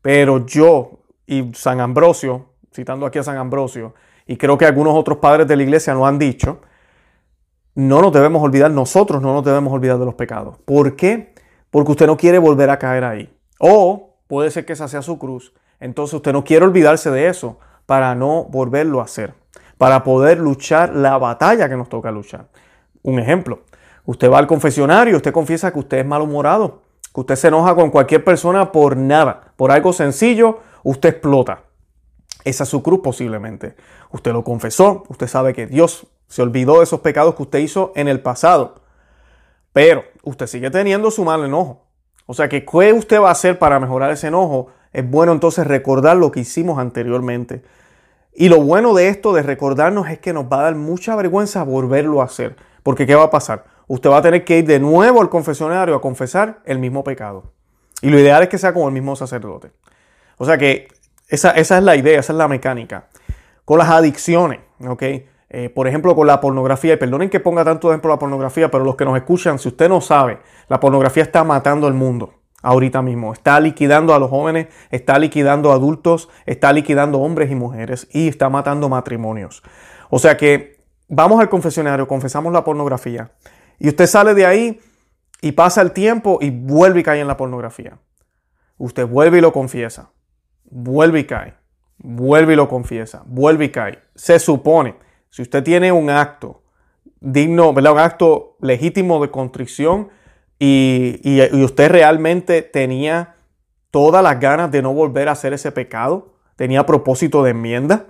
Pero 0.01 0.45
yo 0.45 0.99
y 1.25 1.51
San 1.55 1.79
Ambrosio, 1.79 2.49
citando 2.71 3.05
aquí 3.05 3.17
a 3.17 3.23
San 3.23 3.37
Ambrosio, 3.37 3.95
y 4.27 4.37
creo 4.37 4.57
que 4.57 4.65
algunos 4.65 4.95
otros 4.95 5.17
padres 5.17 5.47
de 5.47 5.55
la 5.55 5.63
iglesia 5.63 5.93
nos 5.93 6.07
han 6.07 6.19
dicho, 6.19 6.61
no 7.75 8.01
nos 8.01 8.13
debemos 8.13 8.43
olvidar, 8.43 8.69
nosotros 8.69 9.21
no 9.21 9.33
nos 9.33 9.43
debemos 9.43 9.73
olvidar 9.73 9.97
de 9.97 10.05
los 10.05 10.13
pecados. 10.13 10.57
¿Por 10.65 10.95
qué? 10.95 11.33
Porque 11.71 11.91
usted 11.91 12.05
no 12.05 12.17
quiere 12.17 12.37
volver 12.37 12.69
a 12.69 12.77
caer 12.77 13.03
ahí. 13.03 13.33
O 13.65 14.17
puede 14.27 14.51
ser 14.51 14.65
que 14.65 14.73
esa 14.73 14.89
sea 14.89 15.01
su 15.01 15.17
cruz. 15.17 15.53
Entonces 15.79 16.15
usted 16.15 16.33
no 16.33 16.43
quiere 16.43 16.65
olvidarse 16.65 17.09
de 17.09 17.27
eso 17.27 17.59
para 17.85 18.13
no 18.13 18.43
volverlo 18.43 18.99
a 18.99 19.05
hacer, 19.05 19.35
para 19.77 20.03
poder 20.03 20.37
luchar 20.37 20.93
la 20.93 21.17
batalla 21.17 21.69
que 21.69 21.77
nos 21.77 21.87
toca 21.87 22.11
luchar. 22.11 22.47
Un 23.03 23.19
ejemplo, 23.19 23.61
usted 24.03 24.29
va 24.29 24.39
al 24.39 24.47
confesionario, 24.47 25.15
usted 25.15 25.31
confiesa 25.31 25.71
que 25.71 25.79
usted 25.79 25.99
es 25.99 26.05
malhumorado, 26.05 26.81
que 27.13 27.21
usted 27.21 27.37
se 27.37 27.47
enoja 27.47 27.73
con 27.73 27.89
cualquier 27.89 28.25
persona 28.25 28.73
por 28.73 28.97
nada, 28.97 29.53
por 29.55 29.71
algo 29.71 29.93
sencillo, 29.93 30.59
usted 30.83 31.07
explota. 31.07 31.63
Esa 32.43 32.63
es 32.63 32.69
su 32.69 32.83
cruz 32.83 32.99
posiblemente. 33.01 33.77
Usted 34.11 34.33
lo 34.33 34.43
confesó, 34.43 35.05
usted 35.07 35.27
sabe 35.27 35.53
que 35.53 35.67
Dios 35.67 36.07
se 36.27 36.41
olvidó 36.41 36.79
de 36.79 36.83
esos 36.83 36.99
pecados 36.99 37.35
que 37.35 37.43
usted 37.43 37.59
hizo 37.59 37.93
en 37.95 38.09
el 38.09 38.19
pasado. 38.19 38.81
Pero 39.71 40.03
usted 40.23 40.47
sigue 40.47 40.69
teniendo 40.69 41.11
su 41.11 41.23
mal 41.23 41.45
enojo. 41.45 41.92
O 42.25 42.33
sea 42.33 42.49
que, 42.49 42.65
¿qué 42.65 42.93
usted 42.93 43.21
va 43.21 43.29
a 43.29 43.33
hacer 43.33 43.59
para 43.59 43.79
mejorar 43.79 44.11
ese 44.11 44.27
enojo? 44.27 44.69
es 44.93 45.09
bueno 45.09 45.31
entonces 45.31 45.65
recordar 45.65 46.17
lo 46.17 46.31
que 46.31 46.41
hicimos 46.41 46.79
anteriormente. 46.79 47.63
Y 48.35 48.49
lo 48.49 48.61
bueno 48.61 48.93
de 48.93 49.09
esto, 49.09 49.33
de 49.33 49.43
recordarnos, 49.43 50.07
es 50.07 50.19
que 50.19 50.33
nos 50.33 50.45
va 50.45 50.59
a 50.59 50.63
dar 50.63 50.75
mucha 50.75 51.15
vergüenza 51.15 51.63
volverlo 51.63 52.21
a 52.21 52.25
hacer. 52.25 52.55
Porque 52.83 53.05
¿qué 53.05 53.15
va 53.15 53.23
a 53.23 53.29
pasar? 53.29 53.65
Usted 53.87 54.09
va 54.09 54.17
a 54.17 54.21
tener 54.21 54.45
que 54.45 54.59
ir 54.59 54.65
de 54.65 54.79
nuevo 54.79 55.21
al 55.21 55.29
confesionario 55.29 55.95
a 55.95 56.01
confesar 56.01 56.61
el 56.65 56.79
mismo 56.79 57.03
pecado. 57.03 57.51
Y 58.01 58.09
lo 58.09 58.19
ideal 58.19 58.43
es 58.43 58.49
que 58.49 58.57
sea 58.57 58.73
con 58.73 58.83
el 58.83 58.91
mismo 58.91 59.15
sacerdote. 59.15 59.71
O 60.37 60.45
sea 60.45 60.57
que 60.57 60.87
esa, 61.27 61.51
esa 61.51 61.77
es 61.77 61.83
la 61.83 61.95
idea, 61.95 62.19
esa 62.19 62.33
es 62.33 62.37
la 62.37 62.47
mecánica. 62.47 63.07
Con 63.65 63.79
las 63.79 63.89
adicciones, 63.89 64.59
¿ok? 64.85 65.03
Eh, 65.55 65.69
por 65.69 65.87
ejemplo, 65.87 66.15
con 66.15 66.25
la 66.25 66.41
pornografía, 66.41 66.95
y 66.95 66.97
perdonen 66.97 67.29
que 67.29 67.39
ponga 67.39 67.63
tanto 67.63 67.91
ejemplo 67.91 68.09
la 68.09 68.17
pornografía, 68.17 68.71
pero 68.71 68.83
los 68.83 68.95
que 68.95 69.05
nos 69.05 69.15
escuchan, 69.15 69.59
si 69.59 69.67
usted 69.67 69.87
no 69.87 70.01
sabe, 70.01 70.39
la 70.67 70.79
pornografía 70.79 71.21
está 71.21 71.43
matando 71.43 71.85
al 71.85 71.93
mundo 71.93 72.33
ahorita 72.63 73.03
mismo. 73.03 73.33
Está 73.33 73.59
liquidando 73.59 74.15
a 74.15 74.19
los 74.19 74.31
jóvenes, 74.31 74.69
está 74.89 75.19
liquidando 75.19 75.71
adultos, 75.71 76.27
está 76.47 76.73
liquidando 76.73 77.19
hombres 77.19 77.51
y 77.51 77.55
mujeres 77.55 78.07
y 78.11 78.29
está 78.29 78.49
matando 78.49 78.89
matrimonios. 78.89 79.61
O 80.09 80.17
sea 80.17 80.37
que 80.37 80.83
vamos 81.07 81.39
al 81.39 81.49
confesionario, 81.49 82.07
confesamos 82.07 82.51
la 82.51 82.63
pornografía 82.63 83.31
y 83.77 83.89
usted 83.89 84.07
sale 84.07 84.33
de 84.33 84.47
ahí 84.47 84.79
y 85.39 85.51
pasa 85.51 85.83
el 85.83 85.91
tiempo 85.91 86.39
y 86.41 86.49
vuelve 86.49 87.01
y 87.01 87.03
cae 87.03 87.19
en 87.19 87.27
la 87.27 87.37
pornografía. 87.37 87.99
Usted 88.79 89.05
vuelve 89.05 89.37
y 89.37 89.41
lo 89.41 89.53
confiesa, 89.53 90.09
vuelve 90.63 91.19
y 91.19 91.23
cae, 91.25 91.53
vuelve 91.99 92.53
y 92.53 92.55
lo 92.55 92.67
confiesa, 92.67 93.21
vuelve 93.27 93.65
y 93.65 93.69
cae. 93.69 93.99
Se 94.15 94.39
supone, 94.39 94.95
si 95.33 95.41
usted 95.41 95.63
tiene 95.63 95.91
un 95.91 96.11
acto 96.11 96.61
digno. 97.19 97.71
Un 97.71 97.87
acto 97.87 98.55
legítimo 98.61 99.19
de 99.19 99.31
contrición, 99.31 100.09
y, 100.59 101.41
usted 101.63 101.89
realmente 101.89 102.61
tenía 102.61 103.35
todas 103.89 104.21
las 104.21 104.39
ganas 104.39 104.71
de 104.71 104.83
no 104.83 104.93
volver 104.93 105.27
a 105.29 105.31
hacer 105.31 105.53
ese 105.53 105.71
pecado, 105.71 106.35
tenía 106.55 106.85
propósito 106.85 107.41
de 107.41 107.49
enmienda, 107.49 108.05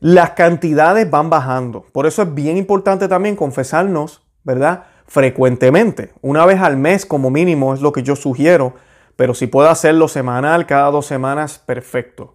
las 0.00 0.30
cantidades 0.30 1.08
van 1.08 1.30
bajando. 1.30 1.86
Por 1.92 2.06
eso 2.06 2.22
es 2.22 2.34
bien 2.34 2.56
importante 2.56 3.06
también 3.06 3.36
confesarnos, 3.36 4.26
¿verdad? 4.42 4.86
Frecuentemente, 5.06 6.12
una 6.22 6.44
vez 6.44 6.60
al 6.60 6.76
mes 6.76 7.06
como 7.06 7.30
mínimo 7.30 7.72
es 7.72 7.80
lo 7.80 7.92
que 7.92 8.02
yo 8.02 8.16
sugiero, 8.16 8.74
pero 9.14 9.32
si 9.32 9.46
puede 9.46 9.68
hacerlo 9.68 10.08
semanal, 10.08 10.66
cada 10.66 10.90
dos 10.90 11.06
semanas, 11.06 11.58
perfecto. 11.58 12.34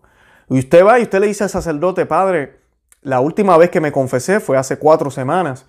Y 0.49 0.59
usted 0.59 0.85
va 0.85 0.99
y 0.99 1.03
usted 1.03 1.19
le 1.19 1.27
dice 1.27 1.43
al 1.43 1.49
sacerdote, 1.49 2.05
padre, 2.05 2.58
la 3.01 3.19
última 3.19 3.57
vez 3.57 3.69
que 3.69 3.81
me 3.81 3.91
confesé 3.91 4.39
fue 4.39 4.57
hace 4.57 4.77
cuatro 4.77 5.09
semanas 5.09 5.65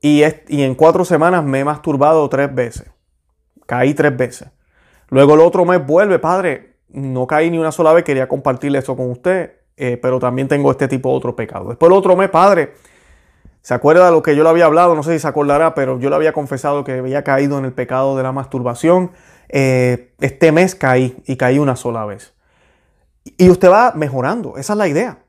y, 0.00 0.22
en 0.22 0.74
cuatro 0.74 1.04
semanas 1.04 1.44
me 1.44 1.60
he 1.60 1.64
masturbado 1.64 2.28
tres 2.28 2.54
veces. 2.54 2.90
Caí 3.66 3.94
tres 3.94 4.16
veces. 4.16 4.48
Luego 5.08 5.34
el 5.34 5.40
otro 5.40 5.64
mes 5.64 5.84
vuelve, 5.84 6.18
padre, 6.18 6.76
no 6.88 7.26
caí 7.26 7.50
ni 7.50 7.58
una 7.58 7.72
sola 7.72 7.92
vez, 7.92 8.04
quería 8.04 8.28
compartirle 8.28 8.78
eso 8.78 8.96
con 8.96 9.10
usted, 9.10 9.52
eh, 9.76 9.98
pero 10.00 10.18
también 10.18 10.48
tengo 10.48 10.70
este 10.70 10.88
tipo 10.88 11.10
de 11.10 11.16
otro 11.16 11.36
pecado. 11.36 11.68
Después 11.68 11.90
el 11.90 11.96
otro 11.96 12.16
mes, 12.16 12.30
padre, 12.30 12.74
¿se 13.62 13.74
acuerda 13.74 14.06
de 14.06 14.12
lo 14.12 14.22
que 14.22 14.36
yo 14.36 14.42
le 14.42 14.48
había 14.48 14.66
hablado? 14.66 14.94
No 14.94 15.02
sé 15.02 15.14
si 15.14 15.20
se 15.20 15.28
acordará, 15.28 15.74
pero 15.74 15.98
yo 15.98 16.10
le 16.10 16.16
había 16.16 16.32
confesado 16.32 16.84
que 16.84 16.92
había 16.92 17.24
caído 17.24 17.58
en 17.58 17.64
el 17.64 17.72
pecado 17.72 18.16
de 18.16 18.22
la 18.22 18.32
masturbación. 18.32 19.12
Eh, 19.48 20.14
este 20.20 20.52
mes 20.52 20.74
caí 20.74 21.16
y 21.26 21.36
caí 21.36 21.58
una 21.58 21.76
sola 21.76 22.04
vez. 22.04 22.34
Y 23.36 23.50
usted 23.50 23.70
va 23.70 23.92
mejorando, 23.94 24.56
esa 24.56 24.74
es 24.74 24.76
la 24.76 24.88
idea. 24.88 25.25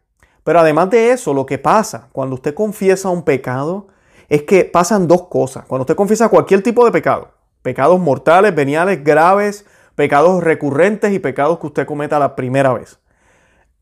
Pero 0.47 0.61
además 0.61 0.89
de 0.89 1.11
eso, 1.11 1.33
lo 1.33 1.45
que 1.45 1.57
pasa 1.57 2.07
cuando 2.13 2.35
usted 2.35 2.53
confiesa 2.53 3.09
un 3.09 3.23
pecado, 3.23 3.87
es 4.29 4.43
que 4.43 4.63
pasan 4.63 5.05
dos 5.05 5.27
cosas. 5.27 5.65
Cuando 5.65 5.81
usted 5.81 5.97
confiesa 5.97 6.29
cualquier 6.29 6.63
tipo 6.63 6.85
de 6.85 6.91
pecado, 6.93 7.31
pecados 7.63 7.99
mortales, 7.99 8.55
veniales, 8.55 9.03
graves, 9.03 9.65
pecados 9.95 10.41
recurrentes 10.41 11.11
y 11.11 11.19
pecados 11.19 11.59
que 11.59 11.67
usted 11.67 11.85
cometa 11.85 12.17
la 12.17 12.37
primera 12.37 12.71
vez. 12.71 12.97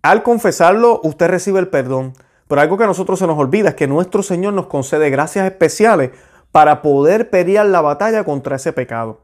Al 0.01 0.24
confesarlo, 0.24 1.01
usted 1.03 1.27
recibe 1.27 1.60
el 1.60 1.67
perdón, 1.67 2.13
Pero 2.48 2.62
algo 2.62 2.79
que 2.79 2.86
a 2.86 2.88
nosotros 2.88 3.19
se 3.19 3.27
nos 3.27 3.38
olvida 3.38 3.69
es 3.69 3.75
que 3.75 3.86
nuestro 3.86 4.24
Señor 4.24 4.53
nos 4.53 4.65
concede 4.65 5.12
gracias 5.12 5.45
especiales 5.45 6.13
para 6.51 6.81
poder 6.81 7.29
pelear 7.29 7.67
la 7.67 7.81
batalla 7.81 8.24
contra 8.24 8.55
ese 8.55 8.74
pecado. 8.74 9.19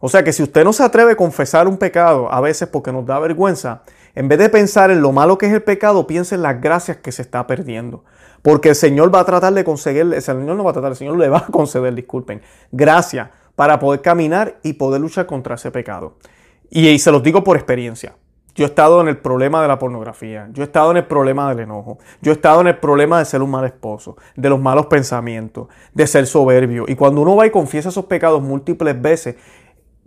O 0.00 0.08
sea 0.08 0.24
que 0.24 0.32
si 0.32 0.42
usted 0.42 0.64
no 0.64 0.72
se 0.72 0.82
atreve 0.82 1.12
a 1.12 1.16
confesar 1.16 1.68
un 1.68 1.76
pecado, 1.76 2.32
a 2.32 2.40
veces 2.40 2.68
porque 2.68 2.90
nos 2.90 3.06
da 3.06 3.20
vergüenza, 3.20 3.82
en 4.14 4.28
vez 4.28 4.38
de 4.38 4.48
pensar 4.48 4.90
en 4.90 5.02
lo 5.02 5.12
malo 5.12 5.38
que 5.38 5.46
es 5.46 5.52
el 5.52 5.62
pecado, 5.62 6.06
piense 6.06 6.34
en 6.34 6.42
las 6.42 6.60
gracias 6.60 6.98
que 6.98 7.12
se 7.12 7.22
está 7.22 7.46
perdiendo. 7.46 8.04
Porque 8.42 8.70
el 8.70 8.74
Señor 8.74 9.14
va 9.14 9.20
a 9.20 9.24
tratar 9.24 9.52
de 9.52 9.64
conseguir, 9.64 10.02
el 10.02 10.22
Señor 10.22 10.56
no 10.56 10.64
va 10.64 10.70
a 10.70 10.74
tratar, 10.74 10.92
el 10.92 10.96
Señor 10.96 11.18
le 11.18 11.28
va 11.28 11.38
a 11.38 11.46
conceder, 11.50 11.94
disculpen, 11.94 12.42
gracias 12.72 13.28
para 13.54 13.78
poder 13.78 14.00
caminar 14.00 14.58
y 14.62 14.74
poder 14.74 15.00
luchar 15.00 15.26
contra 15.26 15.56
ese 15.56 15.70
pecado. 15.70 16.14
Y, 16.70 16.88
y 16.88 16.98
se 16.98 17.12
los 17.12 17.22
digo 17.22 17.44
por 17.44 17.56
experiencia. 17.56 18.14
Yo 18.54 18.64
he 18.64 18.68
estado 18.68 19.00
en 19.00 19.08
el 19.08 19.16
problema 19.16 19.62
de 19.62 19.68
la 19.68 19.78
pornografía, 19.78 20.48
yo 20.52 20.62
he 20.62 20.66
estado 20.66 20.90
en 20.90 20.96
el 20.96 21.06
problema 21.06 21.48
del 21.48 21.60
enojo, 21.60 21.98
yo 22.20 22.32
he 22.32 22.34
estado 22.34 22.60
en 22.60 22.66
el 22.66 22.78
problema 22.78 23.18
de 23.18 23.24
ser 23.24 23.42
un 23.42 23.50
mal 23.50 23.64
esposo, 23.64 24.16
de 24.34 24.50
los 24.50 24.60
malos 24.60 24.86
pensamientos, 24.86 25.68
de 25.94 26.06
ser 26.06 26.26
soberbio. 26.26 26.84
Y 26.88 26.96
cuando 26.96 27.20
uno 27.20 27.36
va 27.36 27.46
y 27.46 27.50
confiesa 27.50 27.90
esos 27.90 28.06
pecados 28.06 28.42
múltiples 28.42 29.00
veces, 29.00 29.36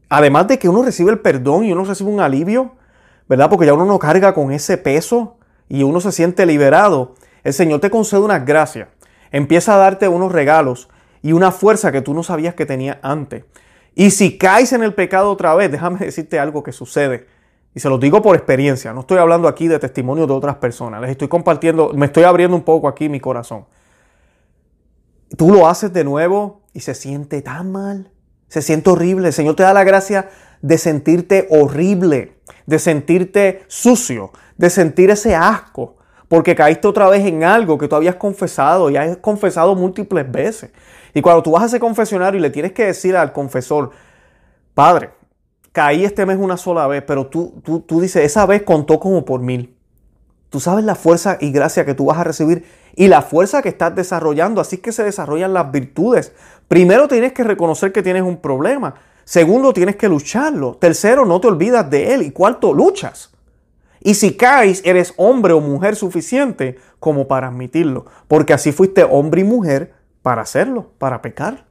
además 0.09 0.47
de 0.49 0.59
que 0.59 0.67
uno 0.67 0.83
recibe 0.83 1.11
el 1.11 1.19
perdón 1.19 1.63
y 1.63 1.71
uno 1.71 1.85
recibe 1.85 2.09
un 2.09 2.19
alivio, 2.19 2.73
¿verdad? 3.27 3.49
Porque 3.49 3.65
ya 3.65 3.73
uno 3.73 3.85
no 3.85 3.99
carga 3.99 4.33
con 4.33 4.51
ese 4.51 4.77
peso 4.77 5.37
y 5.69 5.83
uno 5.83 6.01
se 6.01 6.11
siente 6.11 6.45
liberado, 6.45 7.15
el 7.43 7.53
Señor 7.53 7.79
te 7.79 7.89
concede 7.89 8.21
unas 8.21 8.45
gracias, 8.45 8.89
empieza 9.31 9.75
a 9.75 9.77
darte 9.77 10.07
unos 10.07 10.31
regalos 10.31 10.89
y 11.21 11.33
una 11.33 11.51
fuerza 11.51 11.91
que 11.91 12.01
tú 12.01 12.13
no 12.13 12.23
sabías 12.23 12.53
que 12.53 12.65
tenía 12.65 12.99
antes. 13.01 13.45
Y 13.95 14.11
si 14.11 14.37
caes 14.37 14.73
en 14.73 14.83
el 14.83 14.93
pecado 14.93 15.31
otra 15.31 15.53
vez, 15.55 15.71
déjame 15.71 15.99
decirte 15.99 16.39
algo 16.39 16.63
que 16.63 16.71
sucede. 16.71 17.27
Y 17.75 17.79
se 17.79 17.89
lo 17.89 17.97
digo 17.97 18.21
por 18.21 18.35
experiencia, 18.35 18.93
no 18.93 19.01
estoy 19.01 19.17
hablando 19.17 19.47
aquí 19.47 19.67
de 19.67 19.79
testimonios 19.79 20.27
de 20.27 20.33
otras 20.33 20.57
personas, 20.57 21.01
les 21.01 21.09
estoy 21.09 21.27
compartiendo, 21.27 21.91
me 21.95 22.05
estoy 22.05 22.23
abriendo 22.23 22.55
un 22.55 22.63
poco 22.63 22.87
aquí 22.87 23.09
mi 23.09 23.19
corazón. 23.19 23.65
Tú 25.35 25.51
lo 25.51 25.67
haces 25.67 25.91
de 25.91 26.03
nuevo 26.03 26.61
y 26.73 26.81
se 26.81 26.93
siente 26.93 27.41
tan 27.41 27.71
mal, 27.71 28.11
se 28.47 28.61
siente 28.61 28.91
horrible. 28.91 29.27
El 29.27 29.33
Señor 29.33 29.55
te 29.55 29.63
da 29.63 29.73
la 29.73 29.83
gracia 29.83 30.29
de 30.63 30.77
sentirte 30.77 31.47
horrible, 31.51 32.37
de 32.65 32.79
sentirte 32.79 33.63
sucio, 33.67 34.31
de 34.57 34.69
sentir 34.69 35.09
ese 35.09 35.35
asco, 35.35 35.97
porque 36.29 36.55
caíste 36.55 36.87
otra 36.87 37.09
vez 37.09 37.25
en 37.25 37.43
algo 37.43 37.77
que 37.77 37.89
tú 37.89 37.95
habías 37.95 38.15
confesado 38.15 38.89
y 38.89 38.95
has 38.95 39.17
confesado 39.17 39.75
múltiples 39.75 40.31
veces. 40.31 40.71
Y 41.13 41.21
cuando 41.21 41.43
tú 41.43 41.51
vas 41.51 41.63
a 41.63 41.65
ese 41.65 41.81
confesionario 41.81 42.39
y 42.39 42.41
le 42.41 42.49
tienes 42.49 42.71
que 42.71 42.85
decir 42.85 43.15
al 43.17 43.33
confesor, 43.33 43.91
Padre, 44.73 45.11
caí 45.73 46.05
este 46.05 46.25
mes 46.25 46.37
una 46.39 46.55
sola 46.55 46.87
vez, 46.87 47.03
pero 47.05 47.27
tú, 47.27 47.61
tú, 47.63 47.81
tú 47.81 47.99
dices, 47.99 48.23
esa 48.23 48.45
vez 48.45 48.63
contó 48.63 49.01
como 49.01 49.25
por 49.25 49.41
mil. 49.41 49.75
Tú 50.49 50.61
sabes 50.61 50.85
la 50.85 50.95
fuerza 50.95 51.37
y 51.41 51.51
gracia 51.51 51.83
que 51.83 51.93
tú 51.93 52.05
vas 52.05 52.19
a 52.19 52.23
recibir 52.23 52.65
y 52.95 53.07
la 53.07 53.21
fuerza 53.21 53.61
que 53.61 53.69
estás 53.69 53.93
desarrollando. 53.95 54.61
Así 54.61 54.77
que 54.77 54.93
se 54.93 55.03
desarrollan 55.03 55.53
las 55.53 55.71
virtudes. 55.71 56.31
Primero 56.69 57.07
tienes 57.09 57.33
que 57.33 57.43
reconocer 57.43 57.91
que 57.91 58.01
tienes 58.01 58.21
un 58.23 58.37
problema. 58.37 58.95
Segundo, 59.23 59.73
tienes 59.73 59.95
que 59.95 60.09
lucharlo. 60.09 60.75
Tercero, 60.75 61.25
no 61.25 61.39
te 61.39 61.47
olvidas 61.47 61.89
de 61.89 62.13
él. 62.13 62.21
Y 62.23 62.31
cuarto, 62.31 62.73
luchas. 62.73 63.31
Y 64.01 64.15
si 64.15 64.35
caes, 64.35 64.81
eres 64.85 65.13
hombre 65.17 65.53
o 65.53 65.61
mujer 65.61 65.95
suficiente 65.95 66.77
como 66.99 67.27
para 67.27 67.47
admitirlo. 67.47 68.05
Porque 68.27 68.53
así 68.53 68.71
fuiste 68.71 69.03
hombre 69.03 69.41
y 69.41 69.45
mujer 69.45 69.93
para 70.21 70.41
hacerlo, 70.41 70.91
para 70.97 71.21
pecar. 71.21 71.65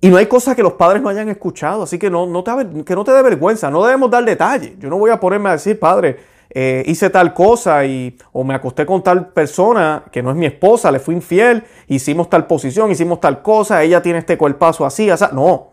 Y 0.00 0.08
no 0.08 0.16
hay 0.16 0.26
cosas 0.26 0.56
que 0.56 0.62
los 0.62 0.74
padres 0.74 1.02
no 1.02 1.10
hayan 1.10 1.28
escuchado, 1.28 1.82
así 1.82 1.98
que 1.98 2.08
no, 2.08 2.26
no 2.26 2.42
te, 2.42 2.84
que 2.84 2.94
no 2.94 3.04
te 3.04 3.12
dé 3.12 3.22
vergüenza, 3.22 3.70
no 3.70 3.84
debemos 3.84 4.10
dar 4.10 4.24
detalles. 4.24 4.78
Yo 4.78 4.88
no 4.88 4.96
voy 4.96 5.10
a 5.10 5.20
ponerme 5.20 5.50
a 5.50 5.52
decir, 5.52 5.78
padre, 5.78 6.16
eh, 6.48 6.82
hice 6.86 7.10
tal 7.10 7.34
cosa 7.34 7.84
y, 7.84 8.16
o 8.32 8.42
me 8.42 8.54
acosté 8.54 8.86
con 8.86 9.02
tal 9.02 9.28
persona 9.28 10.04
que 10.10 10.22
no 10.22 10.30
es 10.30 10.36
mi 10.36 10.46
esposa, 10.46 10.90
le 10.90 11.00
fui 11.00 11.14
infiel, 11.14 11.64
hicimos 11.86 12.30
tal 12.30 12.46
posición, 12.46 12.90
hicimos 12.90 13.20
tal 13.20 13.42
cosa, 13.42 13.82
ella 13.82 14.00
tiene 14.00 14.20
este 14.20 14.38
cuerpazo 14.38 14.86
así, 14.86 15.10
así. 15.10 15.26
No, 15.32 15.69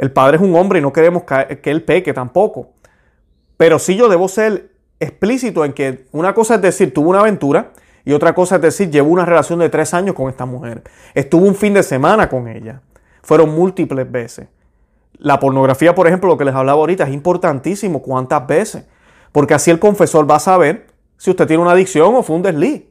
el 0.00 0.10
padre 0.10 0.38
es 0.38 0.42
un 0.42 0.56
hombre 0.56 0.80
y 0.80 0.82
no 0.82 0.92
queremos 0.92 1.22
que, 1.22 1.70
él 1.70 1.84
peque 1.84 2.12
tampoco. 2.12 2.70
Pero 3.56 3.78
sí 3.78 3.94
yo 3.94 4.08
debo 4.08 4.26
ser 4.26 4.72
explícito 4.98 5.64
en 5.64 5.72
que 5.72 6.06
una 6.10 6.34
cosa 6.34 6.56
es 6.56 6.62
decir, 6.62 6.92
tuve 6.92 7.10
una 7.10 7.20
aventura 7.20 7.70
y 8.04 8.12
otra 8.12 8.34
cosa 8.34 8.56
es 8.56 8.62
decir, 8.62 8.90
llevo 8.90 9.10
una 9.10 9.24
relación 9.24 9.60
de 9.60 9.68
tres 9.68 9.94
años 9.94 10.16
con 10.16 10.28
esta 10.28 10.44
mujer. 10.44 10.82
Estuve 11.14 11.46
un 11.46 11.54
fin 11.54 11.74
de 11.74 11.84
semana 11.84 12.28
con 12.28 12.48
ella 12.48 12.82
fueron 13.22 13.54
múltiples 13.54 14.10
veces. 14.10 14.48
La 15.18 15.38
pornografía, 15.38 15.94
por 15.94 16.06
ejemplo, 16.06 16.30
lo 16.30 16.38
que 16.38 16.44
les 16.44 16.54
hablaba 16.54 16.80
ahorita, 16.80 17.04
es 17.04 17.12
importantísimo 17.12 18.02
cuántas 18.02 18.46
veces, 18.46 18.84
porque 19.32 19.54
así 19.54 19.70
el 19.70 19.78
confesor 19.78 20.28
va 20.28 20.36
a 20.36 20.40
saber 20.40 20.86
si 21.16 21.30
usted 21.30 21.46
tiene 21.46 21.62
una 21.62 21.72
adicción 21.72 22.14
o 22.14 22.22
fue 22.22 22.36
un 22.36 22.42
desliz. 22.42 22.84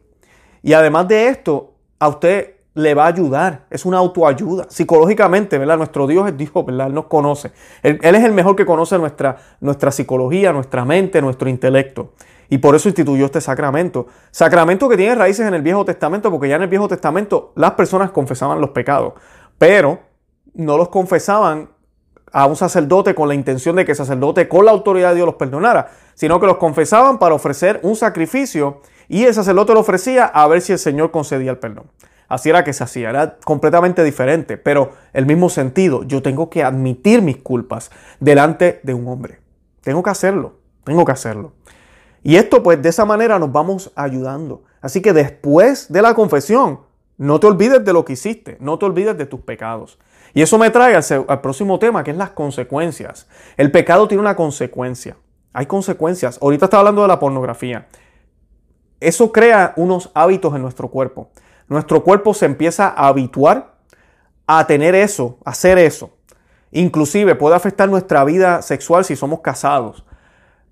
Y 0.61 0.73
además 0.73 1.07
de 1.07 1.29
esto, 1.29 1.73
a 1.97 2.07
usted 2.07 2.55
le 2.79 2.93
va 2.93 3.05
a 3.05 3.07
ayudar, 3.07 3.65
es 3.69 3.85
una 3.85 3.97
autoayuda. 3.97 4.67
Psicológicamente, 4.69 5.57
¿verdad? 5.57 5.77
Nuestro 5.77 6.07
Dios 6.07 6.27
es 6.27 6.37
Dios, 6.37 6.51
¿verdad? 6.65 6.87
Él 6.87 6.93
nos 6.93 7.05
conoce. 7.05 7.51
Él, 7.83 7.99
es 8.01 8.23
el 8.23 8.31
mejor 8.31 8.55
que 8.55 8.65
conoce 8.65 8.97
nuestra, 8.97 9.37
nuestra 9.59 9.91
psicología, 9.91 10.53
nuestra 10.53 10.85
mente, 10.85 11.21
nuestro 11.21 11.49
intelecto. 11.49 12.13
Y 12.49 12.57
por 12.59 12.75
eso 12.75 12.89
instituyó 12.89 13.25
este 13.25 13.41
sacramento. 13.41 14.07
Sacramento 14.31 14.89
que 14.89 14.97
tiene 14.97 15.15
raíces 15.15 15.45
en 15.45 15.53
el 15.53 15.61
Viejo 15.61 15.85
Testamento, 15.85 16.31
porque 16.31 16.49
ya 16.49 16.55
en 16.55 16.63
el 16.63 16.67
Viejo 16.67 16.87
Testamento 16.87 17.51
las 17.55 17.71
personas 17.71 18.11
confesaban 18.11 18.59
los 18.61 18.71
pecados. 18.71 19.13
Pero 19.57 19.99
no 20.53 20.77
los 20.77 20.89
confesaban 20.89 21.69
a 22.31 22.45
un 22.45 22.55
sacerdote 22.55 23.15
con 23.15 23.27
la 23.27 23.35
intención 23.35 23.75
de 23.75 23.85
que 23.85 23.91
el 23.91 23.97
sacerdote 23.97 24.47
con 24.47 24.65
la 24.65 24.71
autoridad 24.71 25.09
de 25.09 25.15
Dios 25.15 25.25
los 25.25 25.35
perdonara, 25.35 25.91
sino 26.13 26.39
que 26.39 26.45
los 26.45 26.57
confesaban 26.57 27.19
para 27.19 27.35
ofrecer 27.35 27.79
un 27.83 27.95
sacrificio 27.95 28.81
y 29.07 29.25
el 29.25 29.33
sacerdote 29.33 29.73
lo 29.73 29.79
ofrecía 29.79 30.25
a 30.25 30.47
ver 30.47 30.61
si 30.61 30.71
el 30.71 30.79
Señor 30.79 31.11
concedía 31.11 31.51
el 31.51 31.57
perdón. 31.57 31.85
Así 32.29 32.49
era 32.49 32.63
que 32.63 32.73
se 32.73 32.83
hacía, 32.83 33.09
era 33.09 33.37
completamente 33.43 34.03
diferente, 34.03 34.57
pero 34.57 34.91
el 35.13 35.25
mismo 35.25 35.49
sentido, 35.49 36.03
yo 36.03 36.21
tengo 36.21 36.49
que 36.49 36.63
admitir 36.63 37.23
mis 37.23 37.37
culpas 37.37 37.91
delante 38.19 38.79
de 38.83 38.93
un 38.93 39.07
hombre. 39.07 39.39
Tengo 39.81 40.03
que 40.03 40.11
hacerlo, 40.11 40.59
tengo 40.83 41.03
que 41.03 41.11
hacerlo. 41.11 41.53
Y 42.23 42.35
esto 42.35 42.61
pues 42.61 42.81
de 42.81 42.89
esa 42.89 43.03
manera 43.03 43.39
nos 43.39 43.51
vamos 43.51 43.91
ayudando. 43.95 44.63
Así 44.79 45.01
que 45.01 45.11
después 45.11 45.91
de 45.91 46.01
la 46.03 46.13
confesión, 46.13 46.81
no 47.17 47.39
te 47.39 47.47
olvides 47.47 47.83
de 47.83 47.93
lo 47.93 48.05
que 48.05 48.13
hiciste, 48.13 48.57
no 48.59 48.77
te 48.77 48.85
olvides 48.85 49.17
de 49.17 49.25
tus 49.25 49.41
pecados. 49.41 49.97
Y 50.33 50.41
eso 50.41 50.57
me 50.57 50.69
trae 50.69 50.95
al, 50.95 51.41
próximo 51.41 51.79
tema, 51.79 52.03
que 52.03 52.11
es 52.11 52.17
las 52.17 52.29
consecuencias. 52.29 53.27
El 53.57 53.71
pecado 53.71 54.07
tiene 54.07 54.21
una 54.21 54.35
consecuencia. 54.35 55.17
Hay 55.51 55.65
consecuencias. 55.65 56.37
Ahorita 56.41 56.65
está 56.65 56.77
hablando 56.77 57.01
de 57.01 57.07
la 57.07 57.19
pornografía. 57.19 57.87
Eso 58.99 59.31
crea 59.31 59.73
unos 59.75 60.11
hábitos 60.13 60.55
en 60.55 60.61
nuestro 60.61 60.89
cuerpo. 60.89 61.29
Nuestro 61.69 62.03
cuerpo 62.03 62.33
se 62.33 62.45
empieza 62.45 62.87
a 62.89 63.07
habituar 63.07 63.75
a 64.47 64.67
tener 64.67 64.95
eso, 64.95 65.37
a 65.45 65.51
hacer 65.51 65.77
eso. 65.77 66.11
Inclusive 66.71 67.35
puede 67.35 67.55
afectar 67.55 67.87
nuestra 67.87 68.23
vida 68.25 68.61
sexual 68.61 69.05
si 69.05 69.15
somos 69.15 69.39
casados. 69.39 70.03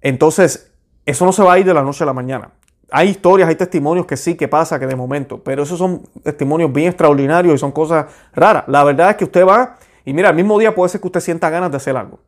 Entonces, 0.01 0.71
eso 1.05 1.25
no 1.25 1.31
se 1.31 1.43
va 1.43 1.53
a 1.53 1.59
ir 1.59 1.65
de 1.65 1.73
la 1.73 1.83
noche 1.83 2.03
a 2.03 2.07
la 2.07 2.13
mañana 2.13 2.51
hay 2.91 3.09
historias, 3.09 3.49
hay 3.49 3.55
testimonios 3.55 4.05
que 4.05 4.15
sí, 4.15 4.35
que 4.35 4.47
pasa, 4.47 4.79
que 4.79 4.87
de 4.87 4.95
momento, 4.95 5.41
pero 5.43 5.63
esos 5.63 5.77
son 5.77 6.03
testimonios 6.23 6.71
bien 6.71 6.87
extraordinarios 6.87 7.55
y 7.55 7.57
son 7.57 7.71
cosas 7.71 8.05
raras. 8.33 8.63
La 8.67 8.83
verdad 8.83 9.11
es 9.11 9.15
que 9.17 9.25
usted 9.25 9.45
va 9.45 9.77
y 10.05 10.13
mira, 10.13 10.29
el 10.29 10.35
mismo 10.35 10.57
día 10.57 10.73
puede 10.73 10.89
ser 10.89 11.01
que 11.01 11.07
usted 11.07 11.19
sienta 11.19 11.49
ganas 11.49 11.69
de 11.71 11.77
hacer 11.77 11.97
algo. 11.97 12.19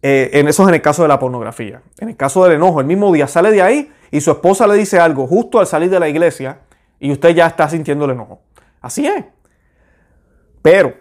Eh, 0.00 0.30
en 0.34 0.46
eso 0.46 0.62
es 0.62 0.68
en 0.68 0.76
el 0.76 0.82
caso 0.82 1.02
de 1.02 1.08
la 1.08 1.18
pornografía. 1.18 1.82
En 1.98 2.10
el 2.10 2.16
caso 2.16 2.44
del 2.44 2.52
enojo, 2.52 2.80
el 2.80 2.86
mismo 2.86 3.12
día 3.12 3.26
sale 3.26 3.50
de 3.50 3.62
ahí 3.62 3.92
y 4.12 4.20
su 4.20 4.30
esposa 4.30 4.68
le 4.68 4.74
dice 4.74 5.00
algo 5.00 5.26
justo 5.26 5.58
al 5.58 5.66
salir 5.66 5.90
de 5.90 5.98
la 5.98 6.08
iglesia 6.08 6.60
y 7.00 7.12
usted 7.12 7.30
ya 7.30 7.46
está 7.46 7.68
sintiendo 7.68 8.04
el 8.04 8.12
enojo. 8.12 8.40
Así 8.80 9.06
es. 9.06 9.24
Pero 10.62 10.94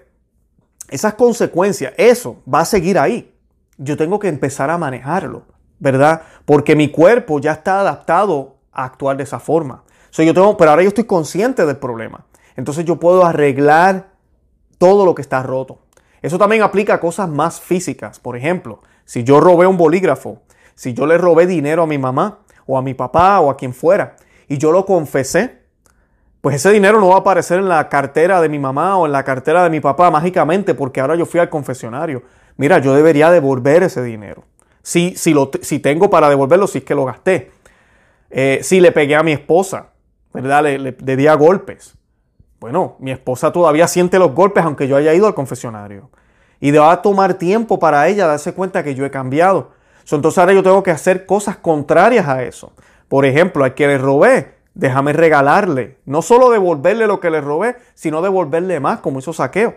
esas 0.89 1.15
consecuencias, 1.15 1.93
eso 1.97 2.41
va 2.51 2.61
a 2.61 2.65
seguir 2.65 2.97
ahí. 2.97 3.33
Yo 3.77 3.97
tengo 3.97 4.19
que 4.19 4.27
empezar 4.27 4.69
a 4.69 4.77
manejarlo, 4.77 5.43
¿verdad? 5.79 6.21
Porque 6.45 6.75
mi 6.75 6.89
cuerpo 6.89 7.39
ya 7.39 7.51
está 7.53 7.81
adaptado 7.81 8.57
actuar 8.71 9.17
de 9.17 9.23
esa 9.23 9.39
forma. 9.39 9.83
yo 10.11 10.33
tengo, 10.33 10.57
pero 10.57 10.71
ahora 10.71 10.83
yo 10.83 10.89
estoy 10.89 11.03
consciente 11.05 11.65
del 11.65 11.77
problema. 11.77 12.25
Entonces 12.55 12.85
yo 12.85 12.99
puedo 12.99 13.25
arreglar 13.25 14.11
todo 14.77 15.05
lo 15.05 15.13
que 15.13 15.21
está 15.21 15.43
roto. 15.43 15.79
Eso 16.21 16.37
también 16.37 16.63
aplica 16.63 16.95
a 16.95 16.99
cosas 16.99 17.29
más 17.29 17.61
físicas. 17.61 18.19
Por 18.19 18.35
ejemplo, 18.35 18.81
si 19.05 19.23
yo 19.23 19.39
robé 19.39 19.67
un 19.67 19.77
bolígrafo, 19.77 20.41
si 20.75 20.93
yo 20.93 21.05
le 21.05 21.17
robé 21.17 21.45
dinero 21.47 21.83
a 21.83 21.87
mi 21.87 21.97
mamá 21.97 22.39
o 22.65 22.77
a 22.77 22.81
mi 22.81 22.93
papá 22.93 23.39
o 23.39 23.49
a 23.49 23.57
quien 23.57 23.73
fuera 23.73 24.15
y 24.47 24.57
yo 24.57 24.71
lo 24.71 24.85
confesé, 24.85 25.66
pues 26.47 26.55
ese 26.55 26.71
dinero 26.71 27.01
no 27.01 27.09
va 27.09 27.15
a 27.15 27.19
aparecer 27.19 27.59
en 27.59 27.67
la 27.67 27.89
cartera 27.89 28.39
de 28.39 28.47
mi 28.47 28.57
mamá 28.57 28.95
o 28.95 29.05
en 29.05 29.11
la 29.11 29.25
cartera 29.25 29.65
de 29.65 29.69
mi 29.69 29.81
papá 29.81 30.09
mágicamente 30.09 30.73
porque 30.75 31.01
ahora 31.01 31.15
yo 31.15 31.25
fui 31.25 31.41
al 31.41 31.49
confesionario. 31.49 32.23
Mira, 32.55 32.79
yo 32.79 32.95
debería 32.95 33.29
devolver 33.29 33.83
ese 33.83 34.01
dinero. 34.01 34.45
Si, 34.81 35.13
si, 35.17 35.33
lo, 35.33 35.49
tengo 35.49 36.09
para 36.09 36.29
devolverlo, 36.29 36.65
si 36.67 36.77
es 36.77 36.83
que 36.85 36.95
lo 36.95 37.03
gasté. 37.03 37.51
Eh, 38.29 38.61
si 38.63 38.79
le 38.79 38.93
pegué 38.93 39.17
a 39.17 39.23
mi 39.23 39.33
esposa, 39.33 39.87
¿verdad? 40.33 40.63
Le, 40.63 40.79
le, 40.79 41.15
di 41.17 41.27
a 41.27 41.33
golpes. 41.33 41.97
Bueno, 42.61 42.95
mi 42.99 43.11
esposa 43.11 43.51
todavía 43.51 43.85
siente 43.89 44.17
los 44.17 44.31
golpes 44.31 44.63
aunque 44.63 44.87
yo 44.87 44.95
haya 44.95 45.13
ido 45.13 45.27
al 45.27 45.35
confesionario. 45.35 46.09
Y 46.61 46.71
va 46.71 46.93
a 46.93 47.01
tomar 47.01 47.33
tiempo 47.33 47.77
para 47.77 48.07
ella 48.07 48.25
darse 48.25 48.53
cuenta 48.53 48.85
que 48.85 48.95
yo 48.95 49.05
he 49.05 49.11
cambiado. 49.11 49.71
entonces 50.09 50.37
ahora 50.37 50.53
yo 50.53 50.63
tengo 50.63 50.81
que 50.81 50.91
hacer 50.91 51.25
cosas 51.25 51.57
contrarias 51.57 52.25
a 52.25 52.43
eso. 52.43 52.71
Por 53.09 53.25
ejemplo, 53.25 53.65
al 53.65 53.73
que 53.73 53.85
le 53.85 53.97
robé, 53.97 54.56
Déjame 54.77 55.11
regalarle, 55.11 55.97
no 56.05 56.21
solo 56.21 56.51
devolverle 56.51 57.07
lo 57.07 57.19
que 57.19 57.31
le 57.31 57.41
robé, 57.41 57.77
sino 57.95 58.21
devolverle 58.21 58.79
más, 58.79 58.99
como 58.99 59.17
hizo 59.17 59.33
saqueo. 59.33 59.73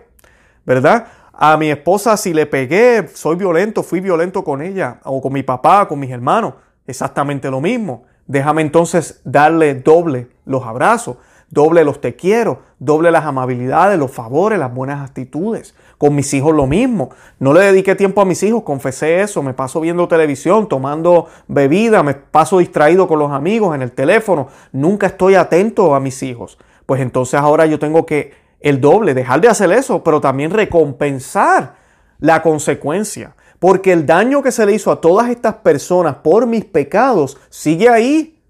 ¿Verdad? 0.66 1.07
A 1.33 1.57
mi 1.57 1.71
esposa, 1.71 2.19
si 2.19 2.35
le 2.35 2.45
pegué, 2.45 3.09
soy 3.09 3.37
violento, 3.37 3.83
fui 3.83 4.00
violento 4.00 4.45
con 4.45 4.61
ella, 4.61 5.00
o 5.04 5.23
con 5.23 5.33
mi 5.33 5.42
papá, 5.42 5.88
con 5.88 6.00
mis 6.00 6.11
hermanos, 6.11 6.52
exactamente 6.87 7.50
lo 7.50 7.62
mismo. 7.62 8.04
Déjame 8.26 8.61
entonces 8.61 9.23
darle 9.25 9.75
doble 9.75 10.28
los 10.45 10.66
abrazos, 10.66 11.16
doble 11.49 11.83
los 11.83 12.02
te 12.02 12.14
quiero, 12.14 12.61
doble 12.78 13.11
las 13.11 13.25
amabilidades, 13.25 13.99
los 13.99 14.11
favores, 14.11 14.59
las 14.59 14.75
buenas 14.75 15.02
actitudes. 15.02 15.75
Con 16.00 16.14
mis 16.14 16.33
hijos 16.33 16.54
lo 16.54 16.66
mismo. 16.66 17.11
No 17.38 17.52
le 17.52 17.61
dediqué 17.61 17.95
tiempo 17.95 18.23
a 18.23 18.25
mis 18.25 18.42
hijos, 18.42 18.62
confesé 18.62 19.21
eso, 19.21 19.42
me 19.42 19.52
paso 19.52 19.83
viendo 19.83 20.09
televisión, 20.09 20.66
tomando 20.66 21.26
bebida, 21.47 22.02
me 22.02 22.14
paso 22.14 22.57
distraído 22.57 23.07
con 23.07 23.19
los 23.19 23.30
amigos 23.30 23.75
en 23.75 23.83
el 23.83 23.92
teléfono, 23.92 24.49
nunca 24.73 25.09
estoy 25.09 25.35
atento 25.35 25.95
a 25.95 26.00
mis 26.00 26.23
hijos. 26.23 26.57
Pues 26.87 27.02
entonces 27.02 27.38
ahora 27.38 27.66
yo 27.66 27.78
tengo 27.78 28.07
que 28.07 28.33
el 28.61 28.80
doble, 28.80 29.12
dejar 29.12 29.42
de 29.42 29.49
hacer 29.49 29.71
eso, 29.73 30.02
pero 30.02 30.23
también 30.23 30.52
recompensar 30.52 31.75
la 32.19 32.40
consecuencia. 32.40 33.37
Porque 33.59 33.92
el 33.92 34.07
daño 34.07 34.42
que 34.42 34.52
se 34.52 34.64
le 34.64 34.73
hizo 34.73 34.90
a 34.90 35.02
todas 35.02 35.28
estas 35.28 35.57
personas 35.57 36.16
por 36.16 36.47
mis 36.47 36.64
pecados 36.64 37.37
sigue 37.50 37.90
ahí, 37.90 38.40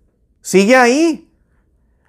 sigue 0.40 0.76
ahí. 0.76 1.28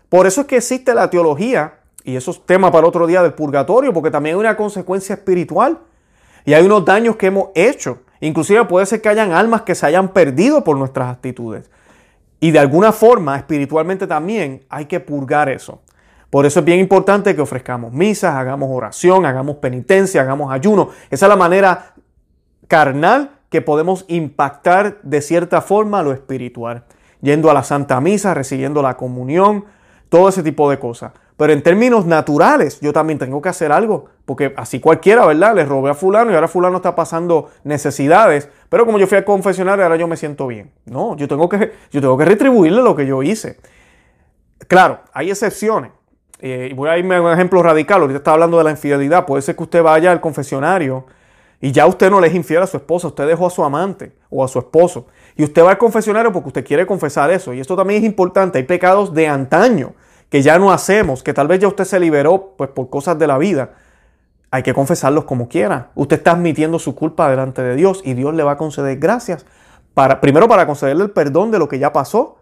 Por 0.07 0.27
eso 0.27 0.41
es 0.41 0.47
que 0.47 0.57
existe 0.57 0.93
la 0.93 1.09
teología, 1.09 1.79
y 2.03 2.15
eso 2.15 2.31
es 2.31 2.45
tema 2.45 2.71
para 2.71 2.87
otro 2.87 3.07
día 3.07 3.21
del 3.21 3.33
purgatorio, 3.33 3.93
porque 3.93 4.11
también 4.11 4.35
hay 4.35 4.39
una 4.39 4.57
consecuencia 4.57 5.15
espiritual. 5.15 5.79
Y 6.45 6.53
hay 6.53 6.65
unos 6.65 6.83
daños 6.85 7.15
que 7.17 7.27
hemos 7.27 7.49
hecho. 7.53 7.99
Inclusive 8.19 8.65
puede 8.65 8.85
ser 8.85 9.01
que 9.01 9.09
hayan 9.09 9.31
almas 9.31 9.61
que 9.61 9.75
se 9.75 9.85
hayan 9.85 10.09
perdido 10.09 10.63
por 10.63 10.77
nuestras 10.77 11.09
actitudes. 11.09 11.69
Y 12.39 12.51
de 12.51 12.59
alguna 12.59 12.91
forma, 12.91 13.37
espiritualmente 13.37 14.07
también, 14.07 14.65
hay 14.69 14.85
que 14.85 14.99
purgar 14.99 15.49
eso. 15.49 15.81
Por 16.31 16.45
eso 16.45 16.59
es 16.59 16.65
bien 16.65 16.79
importante 16.79 17.35
que 17.35 17.41
ofrezcamos 17.41 17.91
misas, 17.91 18.35
hagamos 18.35 18.69
oración, 18.71 19.25
hagamos 19.25 19.57
penitencia, 19.57 20.21
hagamos 20.21 20.51
ayuno. 20.51 20.89
Esa 21.09 21.25
es 21.25 21.29
la 21.29 21.35
manera 21.35 21.93
carnal 22.67 23.31
que 23.49 23.61
podemos 23.61 24.05
impactar 24.07 24.99
de 25.03 25.21
cierta 25.21 25.61
forma 25.61 26.01
lo 26.01 26.13
espiritual. 26.13 26.85
Yendo 27.21 27.51
a 27.51 27.53
la 27.53 27.63
Santa 27.63 27.99
Misa, 28.01 28.33
recibiendo 28.33 28.81
la 28.81 28.97
comunión, 28.97 29.65
todo 30.09 30.29
ese 30.29 30.41
tipo 30.41 30.69
de 30.69 30.79
cosas. 30.79 31.11
Pero 31.41 31.53
en 31.53 31.63
términos 31.63 32.05
naturales, 32.05 32.79
yo 32.81 32.93
también 32.93 33.17
tengo 33.17 33.41
que 33.41 33.49
hacer 33.49 33.71
algo, 33.71 34.05
porque 34.25 34.53
así 34.57 34.79
cualquiera, 34.79 35.25
¿verdad? 35.25 35.55
Le 35.55 35.65
robé 35.65 35.89
a 35.89 35.95
fulano 35.95 36.29
y 36.29 36.35
ahora 36.35 36.47
fulano 36.47 36.75
está 36.75 36.95
pasando 36.95 37.49
necesidades, 37.63 38.47
pero 38.69 38.85
como 38.85 38.99
yo 38.99 39.07
fui 39.07 39.17
al 39.17 39.25
confesionario, 39.25 39.83
ahora 39.83 39.95
yo 39.95 40.07
me 40.07 40.17
siento 40.17 40.45
bien. 40.45 40.71
No, 40.85 41.17
yo 41.17 41.27
tengo 41.27 41.49
que, 41.49 41.71
yo 41.89 41.99
tengo 41.99 42.15
que 42.15 42.25
retribuirle 42.25 42.83
lo 42.83 42.95
que 42.95 43.07
yo 43.07 43.23
hice. 43.23 43.57
Claro, 44.67 44.99
hay 45.13 45.31
excepciones. 45.31 45.89
Eh, 46.37 46.73
voy 46.75 46.89
a 46.89 46.99
irme 46.99 47.15
a 47.15 47.21
un 47.23 47.31
ejemplo 47.31 47.63
radical. 47.63 48.01
Ahorita 48.01 48.19
está 48.19 48.33
hablando 48.33 48.59
de 48.59 48.63
la 48.63 48.69
infidelidad. 48.69 49.25
Puede 49.25 49.41
ser 49.41 49.55
que 49.55 49.63
usted 49.63 49.81
vaya 49.81 50.11
al 50.11 50.21
confesionario 50.21 51.07
y 51.59 51.71
ya 51.71 51.87
usted 51.87 52.11
no 52.11 52.21
le 52.21 52.27
es 52.27 52.35
infiel 52.35 52.61
a 52.61 52.67
su 52.67 52.77
esposa, 52.77 53.07
usted 53.07 53.25
dejó 53.25 53.47
a 53.47 53.49
su 53.49 53.63
amante 53.63 54.11
o 54.29 54.43
a 54.43 54.47
su 54.47 54.59
esposo. 54.59 55.07
Y 55.35 55.43
usted 55.43 55.63
va 55.63 55.71
al 55.71 55.79
confesionario 55.79 56.31
porque 56.31 56.49
usted 56.49 56.63
quiere 56.63 56.85
confesar 56.85 57.31
eso. 57.31 57.51
Y 57.51 57.59
esto 57.59 57.75
también 57.75 58.03
es 58.03 58.05
importante. 58.05 58.59
Hay 58.59 58.65
pecados 58.65 59.11
de 59.15 59.27
antaño 59.27 59.95
que 60.31 60.41
ya 60.41 60.57
no 60.57 60.71
hacemos, 60.71 61.23
que 61.23 61.33
tal 61.33 61.49
vez 61.49 61.59
ya 61.59 61.67
usted 61.67 61.83
se 61.83 61.99
liberó 61.99 62.53
pues, 62.57 62.69
por 62.69 62.89
cosas 62.89 63.19
de 63.19 63.27
la 63.27 63.37
vida. 63.37 63.71
Hay 64.49 64.63
que 64.63 64.73
confesarlos 64.73 65.25
como 65.25 65.49
quiera. 65.49 65.91
Usted 65.93 66.17
está 66.17 66.31
admitiendo 66.31 66.79
su 66.79 66.95
culpa 66.95 67.29
delante 67.29 67.61
de 67.61 67.75
Dios 67.75 68.01
y 68.05 68.13
Dios 68.13 68.33
le 68.33 68.43
va 68.43 68.53
a 68.53 68.57
conceder 68.57 68.97
gracias. 68.97 69.45
Para, 69.93 70.21
primero 70.21 70.47
para 70.47 70.65
concederle 70.65 71.03
el 71.03 71.11
perdón 71.11 71.51
de 71.51 71.59
lo 71.59 71.67
que 71.67 71.79
ya 71.79 71.91
pasó 71.91 72.37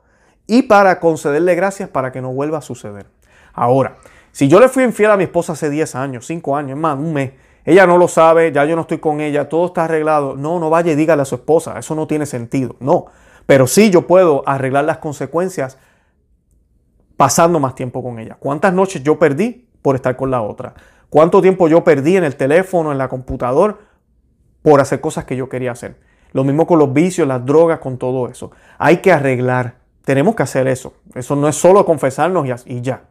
y 0.46 0.62
para 0.62 1.00
concederle 1.00 1.56
gracias 1.56 1.90
para 1.90 2.12
que 2.12 2.22
no 2.22 2.32
vuelva 2.32 2.60
a 2.60 2.62
suceder. 2.62 3.08
Ahora, 3.54 3.98
si 4.32 4.48
yo 4.48 4.60
le 4.60 4.70
fui 4.70 4.84
infiel 4.84 5.10
a 5.10 5.18
mi 5.18 5.24
esposa 5.24 5.54
hace 5.54 5.72
10 5.72 5.96
años, 5.96 6.28
5 6.28 6.56
años, 6.56 6.78
más, 6.78 6.96
un 6.96 7.12
mes, 7.12 7.32
ella 7.66 7.88
no 7.88 7.98
lo 7.98 8.08
sabe, 8.08 8.52
ya 8.52 8.66
yo 8.66 8.76
no 8.76 8.84
estoy 8.84 9.00
con 9.00 9.20
ella, 9.20 9.50
todo 9.50 9.66
está 9.66 9.86
arreglado. 9.86 10.36
No, 10.36 10.60
no 10.60 10.70
vaya 10.70 10.92
y 10.92 10.96
dígale 10.96 11.24
a 11.24 11.26
su 11.26 11.36
esposa, 11.36 11.80
eso 11.80 11.96
no 11.96 12.06
tiene 12.06 12.28
sentido. 12.28 12.76
No, 12.80 13.08
pero 13.48 13.66
sí 13.66 13.90
yo 13.90 14.06
puedo 14.06 14.44
arreglar 14.46 14.86
las 14.86 15.00
consecuencias 15.00 15.80
pasando 17.20 17.60
más 17.60 17.76
tiempo 17.76 18.02
con 18.02 18.18
ella. 18.18 18.38
¿Cuántas 18.40 18.74
noches 18.74 19.04
yo 19.04 19.20
perdí 19.20 19.68
por 19.82 19.98
estar 19.98 20.16
con 20.16 20.32
la 20.32 20.42
otra? 20.42 20.74
¿Cuánto 21.10 21.42
tiempo 21.42 21.68
yo 21.68 21.84
perdí 21.84 22.16
en 22.16 22.24
el 22.24 22.38
teléfono, 22.38 22.94
en 22.94 22.98
la 22.98 23.10
computadora, 23.10 23.76
por 24.62 24.80
hacer 24.80 25.02
cosas 25.02 25.26
que 25.26 25.36
yo 25.36 25.50
quería 25.50 25.74
hacer? 25.74 25.98
Lo 26.32 26.46
mismo 26.46 26.66
con 26.66 26.80
los 26.80 26.94
vicios, 26.94 27.28
las 27.28 27.46
drogas, 27.46 27.80
con 27.80 27.98
todo 27.98 28.30
eso. 28.30 28.52
Hay 28.78 29.00
que 29.00 29.12
arreglar. 29.12 29.80
Tenemos 30.06 30.34
que 30.34 30.44
hacer 30.44 30.70
eso. 30.70 30.94
Eso 31.14 31.36
no 31.36 31.50
es 31.50 31.58
solo 31.58 31.86
confesarnos 31.86 32.48
y 32.66 32.80
ya. 32.80 33.02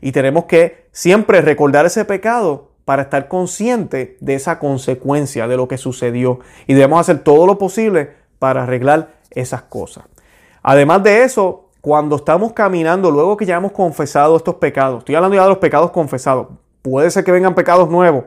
Y 0.00 0.12
tenemos 0.12 0.44
que 0.44 0.86
siempre 0.92 1.40
recordar 1.40 1.84
ese 1.84 2.04
pecado 2.04 2.70
para 2.84 3.02
estar 3.02 3.26
consciente 3.26 4.18
de 4.20 4.34
esa 4.34 4.60
consecuencia 4.60 5.48
de 5.48 5.56
lo 5.56 5.66
que 5.66 5.78
sucedió. 5.78 6.38
Y 6.68 6.74
debemos 6.74 7.00
hacer 7.00 7.24
todo 7.24 7.44
lo 7.44 7.58
posible 7.58 8.12
para 8.38 8.62
arreglar 8.62 9.16
esas 9.32 9.62
cosas. 9.62 10.04
Además 10.62 11.02
de 11.02 11.24
eso, 11.24 11.67
cuando 11.80 12.16
estamos 12.16 12.52
caminando, 12.52 13.10
luego 13.10 13.36
que 13.36 13.46
ya 13.46 13.56
hemos 13.56 13.72
confesado 13.72 14.36
estos 14.36 14.56
pecados, 14.56 14.98
estoy 15.00 15.14
hablando 15.14 15.36
ya 15.36 15.42
de 15.42 15.48
los 15.48 15.58
pecados 15.58 15.90
confesados, 15.90 16.48
puede 16.82 17.10
ser 17.10 17.24
que 17.24 17.32
vengan 17.32 17.54
pecados 17.54 17.88
nuevos, 17.88 18.24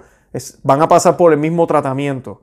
van 0.63 0.81
a 0.81 0.87
pasar 0.87 1.17
por 1.17 1.33
el 1.33 1.39
mismo 1.39 1.67
tratamiento. 1.67 2.41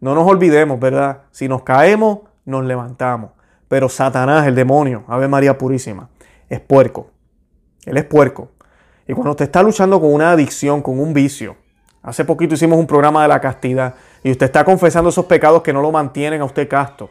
No 0.00 0.14
nos 0.14 0.26
olvidemos, 0.26 0.80
¿verdad? 0.80 1.22
Si 1.30 1.48
nos 1.48 1.62
caemos, 1.62 2.20
nos 2.44 2.64
levantamos. 2.64 3.30
Pero 3.68 3.88
Satanás, 3.88 4.46
el 4.46 4.54
demonio, 4.54 5.04
Ave 5.08 5.28
María 5.28 5.56
Purísima, 5.56 6.08
es 6.48 6.60
puerco. 6.60 7.10
Él 7.84 7.96
es 7.96 8.04
puerco. 8.04 8.48
Y 9.06 9.12
cuando 9.12 9.30
usted 9.30 9.46
está 9.46 9.62
luchando 9.62 10.00
con 10.00 10.12
una 10.12 10.32
adicción, 10.32 10.82
con 10.82 11.00
un 11.00 11.12
vicio, 11.12 11.56
hace 12.02 12.24
poquito 12.24 12.54
hicimos 12.54 12.78
un 12.78 12.86
programa 12.86 13.22
de 13.22 13.28
la 13.28 13.40
castidad 13.40 13.94
y 14.22 14.30
usted 14.30 14.46
está 14.46 14.64
confesando 14.64 15.10
esos 15.10 15.26
pecados 15.26 15.62
que 15.62 15.72
no 15.72 15.82
lo 15.82 15.90
mantienen 15.92 16.40
a 16.40 16.44
usted 16.44 16.68
casto, 16.68 17.10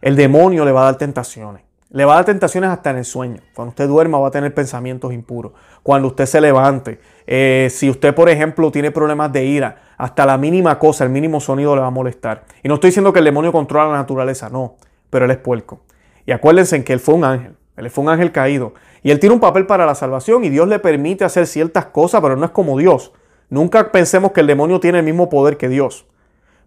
el 0.00 0.16
demonio 0.16 0.64
le 0.64 0.72
va 0.72 0.82
a 0.82 0.84
dar 0.84 0.98
tentaciones. 0.98 1.62
Le 1.94 2.04
va 2.04 2.14
a 2.14 2.16
dar 2.16 2.24
tentaciones 2.24 2.70
hasta 2.70 2.90
en 2.90 2.96
el 2.96 3.04
sueño. 3.04 3.36
Cuando 3.54 3.68
usted 3.68 3.86
duerma 3.86 4.18
va 4.18 4.26
a 4.26 4.30
tener 4.32 4.52
pensamientos 4.52 5.12
impuros. 5.12 5.52
Cuando 5.84 6.08
usted 6.08 6.26
se 6.26 6.40
levante. 6.40 6.98
Eh, 7.24 7.68
si 7.70 7.88
usted, 7.88 8.12
por 8.12 8.28
ejemplo, 8.28 8.72
tiene 8.72 8.90
problemas 8.90 9.32
de 9.32 9.44
ira, 9.44 9.76
hasta 9.96 10.26
la 10.26 10.36
mínima 10.36 10.76
cosa, 10.80 11.04
el 11.04 11.10
mínimo 11.10 11.38
sonido 11.38 11.76
le 11.76 11.82
va 11.82 11.86
a 11.86 11.90
molestar. 11.90 12.46
Y 12.64 12.68
no 12.68 12.74
estoy 12.74 12.88
diciendo 12.88 13.12
que 13.12 13.20
el 13.20 13.24
demonio 13.24 13.52
controla 13.52 13.92
la 13.92 13.98
naturaleza, 13.98 14.48
no. 14.48 14.74
Pero 15.08 15.26
él 15.26 15.30
es 15.30 15.36
puerco. 15.36 15.82
Y 16.26 16.32
acuérdense 16.32 16.74
en 16.74 16.82
que 16.82 16.94
él 16.94 16.98
fue 16.98 17.14
un 17.14 17.24
ángel. 17.24 17.54
Él 17.76 17.88
fue 17.90 18.02
un 18.02 18.10
ángel 18.10 18.32
caído. 18.32 18.74
Y 19.04 19.12
él 19.12 19.20
tiene 19.20 19.32
un 19.32 19.40
papel 19.40 19.64
para 19.64 19.86
la 19.86 19.94
salvación 19.94 20.42
y 20.42 20.48
Dios 20.48 20.66
le 20.66 20.80
permite 20.80 21.24
hacer 21.24 21.46
ciertas 21.46 21.86
cosas, 21.86 22.20
pero 22.20 22.34
no 22.34 22.44
es 22.44 22.50
como 22.50 22.76
Dios. 22.76 23.12
Nunca 23.50 23.92
pensemos 23.92 24.32
que 24.32 24.40
el 24.40 24.48
demonio 24.48 24.80
tiene 24.80 24.98
el 24.98 25.04
mismo 25.04 25.28
poder 25.28 25.56
que 25.58 25.68
Dios. 25.68 26.06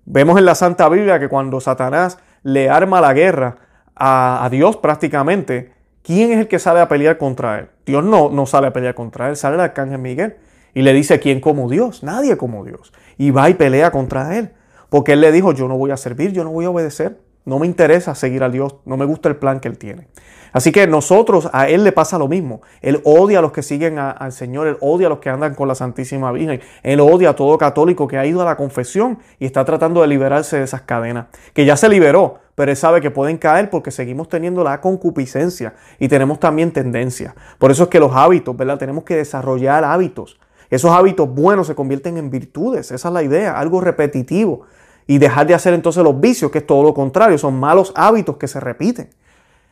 Vemos 0.06 0.40
en 0.40 0.46
la 0.46 0.56
Santa 0.56 0.88
Biblia 0.88 1.20
que 1.20 1.28
cuando 1.28 1.60
Satanás 1.60 2.18
le 2.44 2.70
arma 2.70 3.02
la 3.02 3.12
guerra 3.12 3.67
a, 4.00 4.48
Dios 4.52 4.78
prácticamente, 4.78 5.72
¿quién 6.04 6.32
es 6.32 6.40
el 6.40 6.48
que 6.48 6.60
sale 6.60 6.80
a 6.80 6.88
pelear 6.88 7.18
contra 7.18 7.60
él? 7.60 7.68
Dios 7.86 8.04
no, 8.04 8.30
no 8.30 8.46
sale 8.46 8.68
a 8.68 8.74
pelear 8.74 8.96
contra 8.96 9.30
él, 9.30 9.36
sale 9.36 9.56
el 9.56 9.62
arcángel 9.62 10.00
Miguel 10.00 10.36
y 10.74 10.82
le 10.82 10.94
dice, 10.94 11.20
¿quién 11.20 11.40
como 11.40 11.70
Dios? 11.70 12.04
Nadie 12.04 12.38
como 12.38 12.64
Dios. 12.64 12.94
Y 13.18 13.32
va 13.32 13.50
y 13.50 13.56
pelea 13.56 13.92
contra 13.92 14.38
él. 14.38 14.52
Porque 14.90 15.14
él 15.14 15.22
le 15.22 15.32
dijo, 15.32 15.52
yo 15.54 15.68
no 15.68 15.78
voy 15.78 15.92
a 15.92 15.98
servir, 15.98 16.32
yo 16.32 16.44
no 16.44 16.52
voy 16.52 16.66
a 16.66 16.70
obedecer. 16.70 17.18
No 17.48 17.60
me 17.60 17.66
interesa 17.66 18.14
seguir 18.14 18.44
a 18.44 18.50
Dios, 18.50 18.76
no 18.86 18.98
me 18.98 19.06
gusta 19.06 19.30
el 19.30 19.38
plan 19.38 19.62
que 19.62 19.70
Él 19.70 19.78
tiene. 19.78 20.10
Así 20.54 20.72
que 20.72 20.88
nosotros, 20.88 21.50
a 21.54 21.68
Él 21.68 21.84
le 21.84 21.92
pasa 21.92 22.18
lo 22.18 22.28
mismo. 22.28 22.62
Él 22.82 23.02
odia 23.04 23.40
a 23.40 23.42
los 23.42 23.52
que 23.52 23.64
siguen 23.64 24.00
al 24.00 24.32
Señor, 24.32 24.68
Él 24.68 24.78
odia 24.82 25.08
a 25.08 25.10
los 25.10 25.20
que 25.20 25.30
andan 25.30 25.56
con 25.56 25.68
la 25.68 25.76
Santísima 25.76 26.32
Virgen, 26.32 26.62
Él 26.84 27.00
odia 27.00 27.32
a 27.32 27.36
todo 27.36 27.58
católico 27.58 28.08
que 28.08 28.18
ha 28.18 28.26
ido 28.26 28.42
a 28.42 28.46
la 28.46 28.56
confesión 28.58 29.20
y 29.40 29.46
está 29.46 29.66
tratando 29.66 30.02
de 30.02 30.08
liberarse 30.08 30.58
de 30.58 30.64
esas 30.64 30.82
cadenas, 30.82 31.28
que 31.54 31.66
ya 31.66 31.78
se 31.78 31.90
liberó, 31.90 32.40
pero 32.56 32.72
Él 32.72 32.78
sabe 32.78 33.02
que 33.02 33.12
pueden 33.12 33.38
caer 33.38 33.70
porque 33.70 33.92
seguimos 33.92 34.30
teniendo 34.30 34.64
la 34.64 34.82
concupiscencia 34.82 35.76
y 36.00 36.08
tenemos 36.08 36.40
también 36.40 36.72
tendencia. 36.72 37.36
Por 37.58 37.72
eso 37.72 37.84
es 37.84 37.90
que 37.90 38.00
los 38.00 38.14
hábitos, 38.14 38.56
¿verdad? 38.56 38.78
Tenemos 38.78 39.04
que 39.04 39.16
desarrollar 39.16 39.84
hábitos. 39.84 40.40
Esos 40.70 40.92
hábitos 40.92 41.34
buenos 41.34 41.68
se 41.68 41.76
convierten 41.76 42.18
en 42.18 42.30
virtudes, 42.30 42.92
esa 42.92 43.08
es 43.08 43.14
la 43.14 43.24
idea, 43.24 43.58
algo 43.58 43.80
repetitivo 43.80 44.66
y 45.08 45.18
dejar 45.18 45.48
de 45.48 45.54
hacer 45.54 45.74
entonces 45.74 46.04
los 46.04 46.20
vicios, 46.20 46.52
que 46.52 46.60
es 46.60 46.68
todo 46.68 46.84
lo 46.84 46.94
contrario, 46.94 47.38
son 47.38 47.58
malos 47.58 47.94
hábitos 47.96 48.36
que 48.38 48.48
se 48.48 48.60
repiten. 48.60 49.10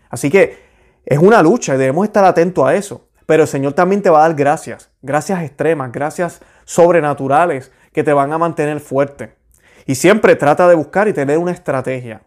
Así 0.10 0.30
que 0.30 0.65
es 1.06 1.20
una 1.20 1.42
lucha 1.42 1.76
y 1.76 1.78
debemos 1.78 2.06
estar 2.06 2.26
atentos 2.26 2.66
a 2.66 2.76
eso. 2.76 3.08
Pero 3.26 3.44
el 3.44 3.50
Señor 3.50 3.74
también 3.74 4.02
te 4.02 4.10
va 4.10 4.20
a 4.20 4.28
dar 4.28 4.36
gracias, 4.36 4.92
gracias 5.02 5.42
extremas, 5.42 5.92
gracias 5.92 6.42
sobrenaturales 6.64 7.72
que 7.92 8.04
te 8.04 8.14
van 8.14 8.32
a 8.34 8.38
mantener 8.38 8.80
fuerte. 8.80 9.36
Y 9.86 9.96
siempre 9.96 10.36
trata 10.36 10.68
de 10.68 10.76
buscar 10.76 11.08
y 11.08 11.14
tener 11.14 11.38
una 11.38 11.52
estrategia. 11.52 12.22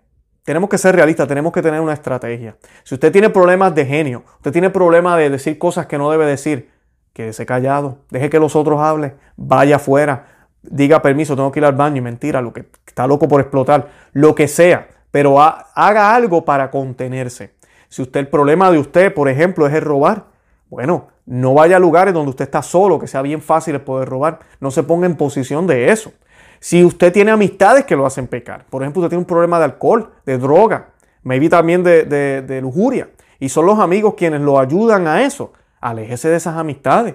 Tenemos 0.45 0.71
que 0.71 0.79
ser 0.79 0.97
realistas, 0.97 1.29
tenemos 1.29 1.53
que 1.53 1.61
tener 1.61 1.81
una 1.81 1.93
estrategia. 1.93 2.57
Si 2.83 2.95
usted 2.95 3.13
tiene 3.13 3.31
problemas 3.31 3.75
de 3.75 3.85
genio, 3.85 4.25
usted 4.37 4.53
tiene 4.53 4.71
problemas 4.71 5.19
de 5.19 5.31
decir 5.31 5.59
cosas 5.59 5.87
que 5.87 5.99
no 5.99 6.11
debe 6.11 6.25
decir, 6.25 6.71
quédese 7.13 7.45
callado, 7.45 7.99
deje 8.11 8.31
que 8.31 8.41
los 8.41 8.57
otros 8.57 8.81
hablen, 8.81 9.15
vaya 9.37 9.77
afuera, 9.77 10.25
diga 10.63 11.03
permiso, 11.03 11.37
tengo 11.37 11.53
que 11.53 11.61
ir 11.61 11.67
al 11.67 11.75
baño 11.75 11.99
y 11.99 12.01
mentira, 12.01 12.41
lo 12.41 12.53
que 12.53 12.65
está 12.87 13.07
loco 13.07 13.29
por 13.29 13.41
explotar, 13.41 13.89
lo 14.13 14.35
que 14.35 14.49
sea, 14.49 14.89
pero 15.11 15.41
haga 15.41 16.15
algo 16.15 16.45
para 16.45 16.71
contenerse. 16.71 17.58
Si 17.89 18.03
usted 18.03 18.21
el 18.21 18.29
problema 18.29 18.71
de 18.71 18.79
usted, 18.79 19.15
por 19.15 19.29
ejemplo, 19.29 19.67
es 19.67 19.75
el 19.75 19.83
robar, 19.83 20.27
Bueno, 20.71 21.09
no 21.25 21.55
vaya 21.55 21.77
a 21.77 21.81
lugares 21.81 22.13
donde 22.13 22.31
usted 22.31 22.45
está 22.45 22.63
solo, 22.63 22.99
que 22.99 23.07
sea 23.07 23.23
bien 23.23 23.41
fácil 23.41 23.73
de 23.73 23.81
poder 23.81 24.09
robar. 24.09 24.41
No 24.61 24.71
se 24.71 24.83
ponga 24.83 25.07
en 25.07 25.17
posición 25.17 25.67
de 25.67 25.91
eso. 25.91 26.13
Si 26.61 26.85
usted 26.85 27.13
tiene 27.13 27.31
amistades 27.31 27.85
que 27.87 27.97
lo 27.97 28.05
hacen 28.05 28.27
pecar, 28.27 28.67
por 28.69 28.83
ejemplo, 28.83 29.01
usted 29.01 29.11
tiene 29.11 29.21
un 29.21 29.27
problema 29.27 29.59
de 29.59 29.65
alcohol, 29.65 30.11
de 30.27 30.37
droga, 30.37 30.89
maybe 31.23 31.49
también 31.49 31.83
de, 31.83 32.05
de 32.05 32.61
lujuria, 32.61 33.09
y 33.39 33.49
son 33.49 33.65
los 33.67 33.79
amigos 33.79 34.15
quienes 34.15 34.41
lo 34.41 34.59
ayudan 34.59 35.07
a 35.07 35.23
eso, 35.23 35.53
aléjese 35.81 36.29
de 36.29 36.37
esas 36.37 36.57
amistades. 36.57 37.15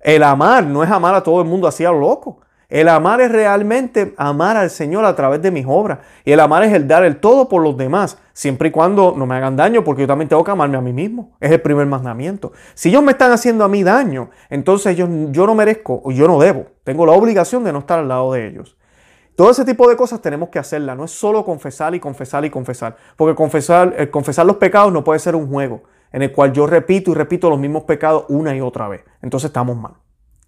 El 0.00 0.22
amar 0.22 0.64
no 0.64 0.82
es 0.84 0.90
amar 0.90 1.14
a 1.14 1.22
todo 1.22 1.42
el 1.42 1.48
mundo 1.48 1.66
así 1.66 1.84
a 1.84 1.90
lo 1.90 1.98
loco. 1.98 2.38
El 2.68 2.88
amar 2.88 3.20
es 3.20 3.30
realmente 3.30 4.14
amar 4.16 4.56
al 4.56 4.70
Señor 4.70 5.04
a 5.04 5.14
través 5.14 5.40
de 5.40 5.50
mis 5.50 5.64
obras. 5.68 6.00
Y 6.24 6.32
el 6.32 6.40
amar 6.40 6.64
es 6.64 6.72
el 6.72 6.88
dar 6.88 7.04
el 7.04 7.18
todo 7.18 7.48
por 7.48 7.62
los 7.62 7.76
demás, 7.76 8.18
siempre 8.32 8.68
y 8.68 8.70
cuando 8.72 9.14
no 9.16 9.24
me 9.26 9.36
hagan 9.36 9.56
daño, 9.56 9.84
porque 9.84 10.02
yo 10.02 10.08
también 10.08 10.28
tengo 10.28 10.42
que 10.42 10.50
amarme 10.50 10.76
a 10.76 10.80
mí 10.80 10.92
mismo. 10.92 11.36
Es 11.40 11.52
el 11.52 11.60
primer 11.60 11.86
mandamiento. 11.86 12.52
Si 12.74 12.88
ellos 12.88 13.02
me 13.02 13.12
están 13.12 13.30
haciendo 13.30 13.64
a 13.64 13.68
mí 13.68 13.82
daño, 13.82 14.30
entonces 14.50 14.96
yo, 14.96 15.06
yo 15.30 15.46
no 15.46 15.54
merezco 15.54 16.00
o 16.04 16.10
yo 16.10 16.26
no 16.26 16.40
debo. 16.40 16.66
Tengo 16.82 17.06
la 17.06 17.12
obligación 17.12 17.62
de 17.62 17.72
no 17.72 17.80
estar 17.80 18.00
al 18.00 18.08
lado 18.08 18.32
de 18.32 18.48
ellos. 18.48 18.76
Todo 19.36 19.50
ese 19.50 19.64
tipo 19.64 19.88
de 19.88 19.96
cosas 19.96 20.20
tenemos 20.22 20.48
que 20.48 20.58
hacerla. 20.58 20.94
No 20.94 21.04
es 21.04 21.10
solo 21.10 21.44
confesar 21.44 21.94
y 21.94 22.00
confesar 22.00 22.44
y 22.44 22.50
confesar. 22.50 22.96
Porque 23.16 23.34
confesar, 23.34 24.10
confesar 24.10 24.46
los 24.46 24.56
pecados 24.56 24.92
no 24.92 25.04
puede 25.04 25.20
ser 25.20 25.36
un 25.36 25.48
juego 25.48 25.82
en 26.12 26.22
el 26.22 26.32
cual 26.32 26.52
yo 26.52 26.66
repito 26.66 27.10
y 27.10 27.14
repito 27.14 27.50
los 27.50 27.58
mismos 27.58 27.84
pecados 27.84 28.24
una 28.28 28.56
y 28.56 28.60
otra 28.62 28.88
vez. 28.88 29.02
Entonces 29.20 29.48
estamos 29.48 29.76
mal. 29.76 29.92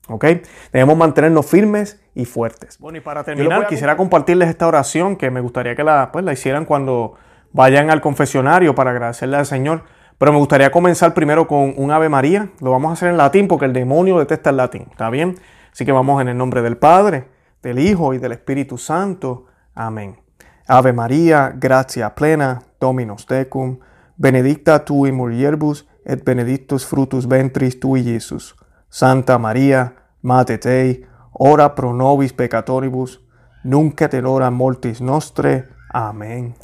¿Ok? 0.08 0.24
Debemos 0.72 0.96
mantenernos 0.96 1.46
firmes 1.46 2.00
y 2.14 2.24
fuertes. 2.24 2.78
Bueno, 2.78 2.98
y 2.98 3.00
para 3.00 3.24
terminar, 3.24 3.66
quisiera 3.66 3.96
compartirles 3.96 4.48
esta 4.48 4.66
oración 4.66 5.16
que 5.16 5.30
me 5.30 5.40
gustaría 5.40 5.76
que 5.76 5.84
la, 5.84 6.10
pues, 6.12 6.24
la 6.24 6.32
hicieran 6.32 6.64
cuando 6.64 7.14
vayan 7.52 7.90
al 7.90 8.00
confesionario 8.00 8.74
para 8.74 8.90
agradecerle 8.90 9.36
al 9.36 9.46
Señor. 9.46 9.84
Pero 10.18 10.32
me 10.32 10.38
gustaría 10.38 10.70
comenzar 10.70 11.14
primero 11.14 11.46
con 11.46 11.74
un 11.76 11.90
Ave 11.90 12.08
María. 12.08 12.50
Lo 12.60 12.72
vamos 12.72 12.90
a 12.90 12.92
hacer 12.94 13.10
en 13.10 13.16
latín 13.16 13.46
porque 13.46 13.66
el 13.66 13.72
demonio 13.72 14.18
detesta 14.18 14.50
el 14.50 14.56
latín. 14.56 14.86
¿Está 14.90 15.10
bien? 15.10 15.36
Así 15.72 15.84
que 15.84 15.92
vamos 15.92 16.20
en 16.20 16.28
el 16.28 16.36
nombre 16.36 16.60
del 16.60 16.76
Padre, 16.76 17.28
del 17.62 17.78
Hijo 17.78 18.14
y 18.14 18.18
del 18.18 18.32
Espíritu 18.32 18.78
Santo. 18.78 19.46
Amén. 19.74 20.18
Ave 20.66 20.92
María, 20.92 21.54
gracia 21.56 22.14
plena, 22.14 22.62
Dominus 22.80 23.26
tecum, 23.26 23.78
benedicta 24.16 24.84
tu 24.84 25.06
in 25.06 25.14
mulieribus 25.14 25.86
et 26.04 26.24
benedictus 26.24 26.84
frutus 26.84 27.26
ventris 27.26 27.78
tui, 27.78 28.02
Jesús. 28.02 28.54
Santa 28.90 29.38
María, 29.38 29.96
Mate 30.22 30.56
Dei, 30.56 31.04
ora 31.32 31.74
pro 31.74 31.92
nobis 31.92 32.32
peccatoribus, 32.32 33.20
nunca 33.62 34.06
et 34.06 34.24
hora 34.24 34.50
mortis 34.50 35.00
nostre. 35.00 35.66
Amén. 35.90 36.54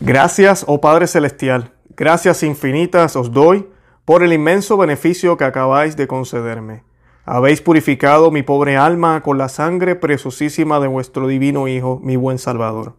Gracias, 0.00 0.64
oh 0.66 0.80
Padre 0.80 1.06
Celestial, 1.06 1.72
gracias 1.96 2.42
infinitas 2.42 3.14
os 3.14 3.30
doy 3.30 3.68
por 4.04 4.24
el 4.24 4.32
inmenso 4.32 4.76
beneficio 4.76 5.36
que 5.36 5.44
acabáis 5.44 5.96
de 5.96 6.08
concederme. 6.08 6.82
Habéis 7.24 7.60
purificado 7.60 8.32
mi 8.32 8.42
pobre 8.42 8.76
alma 8.76 9.22
con 9.22 9.38
la 9.38 9.48
sangre 9.48 9.94
preciosísima 9.94 10.80
de 10.80 10.88
vuestro 10.88 11.28
divino 11.28 11.68
Hijo, 11.68 12.00
mi 12.02 12.16
buen 12.16 12.38
Salvador. 12.38 12.96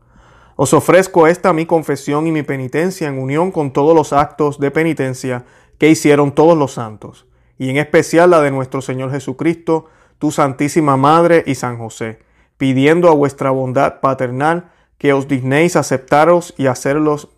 Os 0.55 0.73
ofrezco 0.73 1.27
esta 1.27 1.51
mi 1.51 1.65
confesión 1.65 2.27
y 2.27 2.31
mi 2.31 2.43
penitencia 2.43 3.09
en 3.09 3.19
unión 3.19 3.51
con 3.51 3.73
todos 3.73 3.93
los 3.93 4.13
actos 4.13 4.57
de 4.59 4.71
penitencia 4.71 5.43
que 5.77 5.89
hicieron 5.89 6.31
todos 6.31 6.57
los 6.57 6.71
santos 6.71 7.27
y 7.57 7.69
en 7.69 7.77
especial 7.77 8.31
la 8.31 8.41
de 8.41 8.51
nuestro 8.51 8.81
Señor 8.81 9.11
Jesucristo, 9.11 9.85
tu 10.19 10.31
Santísima 10.31 10.97
Madre 10.97 11.43
y 11.45 11.55
San 11.55 11.77
José, 11.77 12.19
pidiendo 12.57 13.09
a 13.09 13.13
vuestra 13.13 13.51
bondad 13.51 13.99
paternal 13.99 14.71
que 14.97 15.13
os 15.13 15.27
dignéis 15.27 15.75
aceptaros 15.75 16.53
y 16.57 16.67
hacerlos 16.67 17.29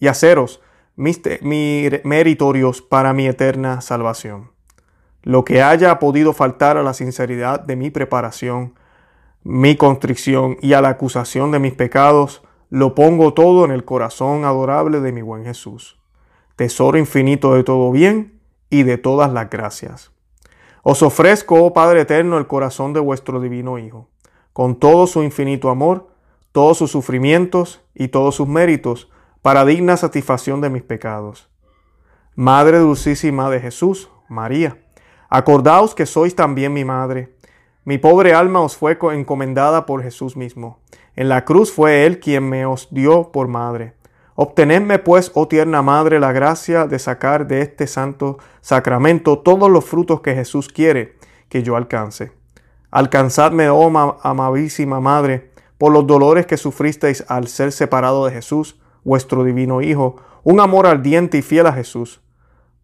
y 0.00 0.08
haceros 0.08 0.60
meritorios 0.96 2.82
para 2.82 3.12
mi 3.12 3.26
eterna 3.26 3.80
salvación. 3.80 4.50
Lo 5.22 5.44
que 5.44 5.62
haya 5.62 5.98
podido 5.98 6.32
faltar 6.32 6.76
a 6.76 6.82
la 6.82 6.94
sinceridad 6.94 7.60
de 7.60 7.76
mi 7.76 7.90
preparación, 7.90 8.74
mi 9.44 9.76
constricción 9.76 10.56
y 10.60 10.72
a 10.72 10.80
la 10.80 10.88
acusación 10.90 11.52
de 11.52 11.60
mis 11.60 11.74
pecados, 11.74 12.42
lo 12.70 12.94
pongo 12.94 13.32
todo 13.32 13.64
en 13.64 13.70
el 13.70 13.84
corazón 13.84 14.44
adorable 14.44 15.00
de 15.00 15.12
mi 15.12 15.22
buen 15.22 15.44
Jesús. 15.44 15.98
Tesoro 16.56 16.98
infinito 16.98 17.54
de 17.54 17.62
todo 17.62 17.92
bien, 17.92 18.37
y 18.70 18.82
de 18.82 18.98
todas 18.98 19.32
las 19.32 19.50
gracias. 19.50 20.12
Os 20.82 21.02
ofrezco, 21.02 21.64
oh 21.64 21.72
Padre 21.72 22.02
eterno, 22.02 22.38
el 22.38 22.46
corazón 22.46 22.92
de 22.92 23.00
vuestro 23.00 23.40
divino 23.40 23.78
Hijo, 23.78 24.08
con 24.52 24.76
todo 24.76 25.06
su 25.06 25.22
infinito 25.22 25.70
amor, 25.70 26.08
todos 26.52 26.78
sus 26.78 26.90
sufrimientos 26.90 27.80
y 27.94 28.08
todos 28.08 28.36
sus 28.36 28.48
méritos, 28.48 29.10
para 29.42 29.64
digna 29.64 29.96
satisfacción 29.96 30.60
de 30.60 30.70
mis 30.70 30.82
pecados. 30.82 31.48
Madre 32.34 32.78
dulcísima 32.78 33.50
de 33.50 33.60
Jesús, 33.60 34.10
María, 34.28 34.78
acordaos 35.28 35.94
que 35.94 36.06
sois 36.06 36.34
también 36.34 36.72
mi 36.72 36.84
madre. 36.84 37.36
Mi 37.84 37.98
pobre 37.98 38.34
alma 38.34 38.60
os 38.60 38.76
fue 38.76 38.98
encomendada 39.12 39.86
por 39.86 40.02
Jesús 40.02 40.36
mismo. 40.36 40.80
En 41.16 41.28
la 41.28 41.44
cruz 41.44 41.72
fue 41.72 42.06
Él 42.06 42.20
quien 42.20 42.48
me 42.48 42.66
os 42.66 42.88
dio 42.90 43.32
por 43.32 43.48
madre. 43.48 43.94
Obtenedme 44.40 45.00
pues, 45.00 45.32
oh 45.34 45.48
tierna 45.48 45.82
Madre, 45.82 46.20
la 46.20 46.30
gracia 46.30 46.86
de 46.86 47.00
sacar 47.00 47.48
de 47.48 47.60
este 47.60 47.88
santo 47.88 48.38
sacramento 48.60 49.40
todos 49.40 49.68
los 49.68 49.84
frutos 49.84 50.20
que 50.20 50.32
Jesús 50.32 50.68
quiere 50.68 51.16
que 51.48 51.64
yo 51.64 51.74
alcance. 51.74 52.30
Alcanzadme, 52.92 53.68
oh 53.68 53.88
amabilísima 54.22 55.00
Madre, 55.00 55.50
por 55.76 55.92
los 55.92 56.06
dolores 56.06 56.46
que 56.46 56.56
sufristeis 56.56 57.24
al 57.26 57.48
ser 57.48 57.72
separado 57.72 58.26
de 58.26 58.32
Jesús, 58.32 58.78
vuestro 59.02 59.42
divino 59.42 59.82
Hijo, 59.82 60.14
un 60.44 60.60
amor 60.60 60.86
ardiente 60.86 61.38
y 61.38 61.42
fiel 61.42 61.66
a 61.66 61.72
Jesús. 61.72 62.20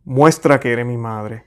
Muestra 0.04 0.58
que 0.58 0.72
eres 0.72 0.86
mi 0.86 0.96
Madre. 0.96 1.44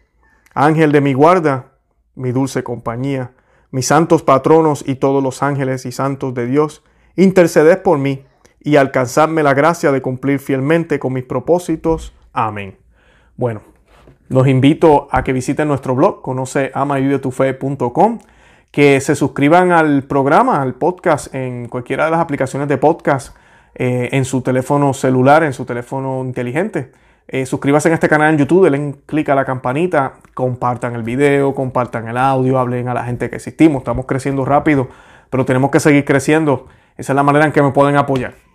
Ángel 0.53 0.93
de 0.93 1.01
mi 1.01 1.11
guarda, 1.11 1.73
mi 2.15 2.31
dulce 2.31 2.63
compañía, 2.63 3.33
mis 3.71 3.87
santos 3.87 4.23
patronos 4.23 4.85
y 4.87 4.95
todos 4.95 5.21
los 5.21 5.43
ángeles 5.43 5.85
y 5.85 5.91
santos 5.91 6.33
de 6.33 6.45
Dios, 6.45 6.81
interceded 7.17 7.81
por 7.81 7.97
mí 7.97 8.23
y 8.67 8.75
alcanzarme 8.75 9.43
la 9.43 9.53
gracia 9.53 9.93
de 9.93 10.01
cumplir 10.01 10.39
fielmente 10.39 10.99
con 10.99 11.13
mis 11.13 11.23
propósitos. 11.23 12.13
Amén. 12.33 12.75
Bueno, 13.37 13.61
los 14.27 14.45
invito 14.45 15.07
a 15.09 15.23
que 15.23 15.31
visiten 15.31 15.69
nuestro 15.69 15.95
blog, 15.95 16.21
conoce 16.21 16.73
que 18.69 18.99
se 18.99 19.15
suscriban 19.15 19.71
al 19.71 20.03
programa, 20.03 20.61
al 20.61 20.73
podcast, 20.73 21.33
en 21.33 21.69
cualquiera 21.69 22.03
de 22.05 22.11
las 22.11 22.19
aplicaciones 22.19 22.67
de 22.67 22.77
podcast, 22.77 23.37
eh, 23.73 24.09
en 24.11 24.25
su 24.25 24.41
teléfono 24.41 24.93
celular, 24.93 25.43
en 25.43 25.53
su 25.53 25.63
teléfono 25.63 26.25
inteligente. 26.25 26.91
Eh, 27.29 27.45
suscríbase 27.45 27.87
en 27.87 27.93
este 27.93 28.09
canal 28.09 28.33
en 28.33 28.37
YouTube, 28.37 28.69
denle 28.69 28.95
clic 29.05 29.29
a 29.29 29.35
la 29.35 29.45
campanita, 29.45 30.15
compartan 30.33 30.93
el 30.93 31.03
video, 31.03 31.55
compartan 31.55 32.09
el 32.09 32.17
audio, 32.17 32.59
hablen 32.59 32.89
a 32.89 32.93
la 32.93 33.05
gente 33.05 33.29
que 33.29 33.37
existimos. 33.37 33.79
Estamos 33.79 34.05
creciendo 34.05 34.43
rápido, 34.43 34.89
pero 35.29 35.45
tenemos 35.45 35.71
que 35.71 35.79
seguir 35.79 36.03
creciendo. 36.03 36.67
Esa 36.97 37.13
es 37.13 37.15
la 37.15 37.23
manera 37.23 37.45
en 37.45 37.53
que 37.53 37.61
me 37.61 37.71
pueden 37.71 37.95
apoyar. 37.95 38.46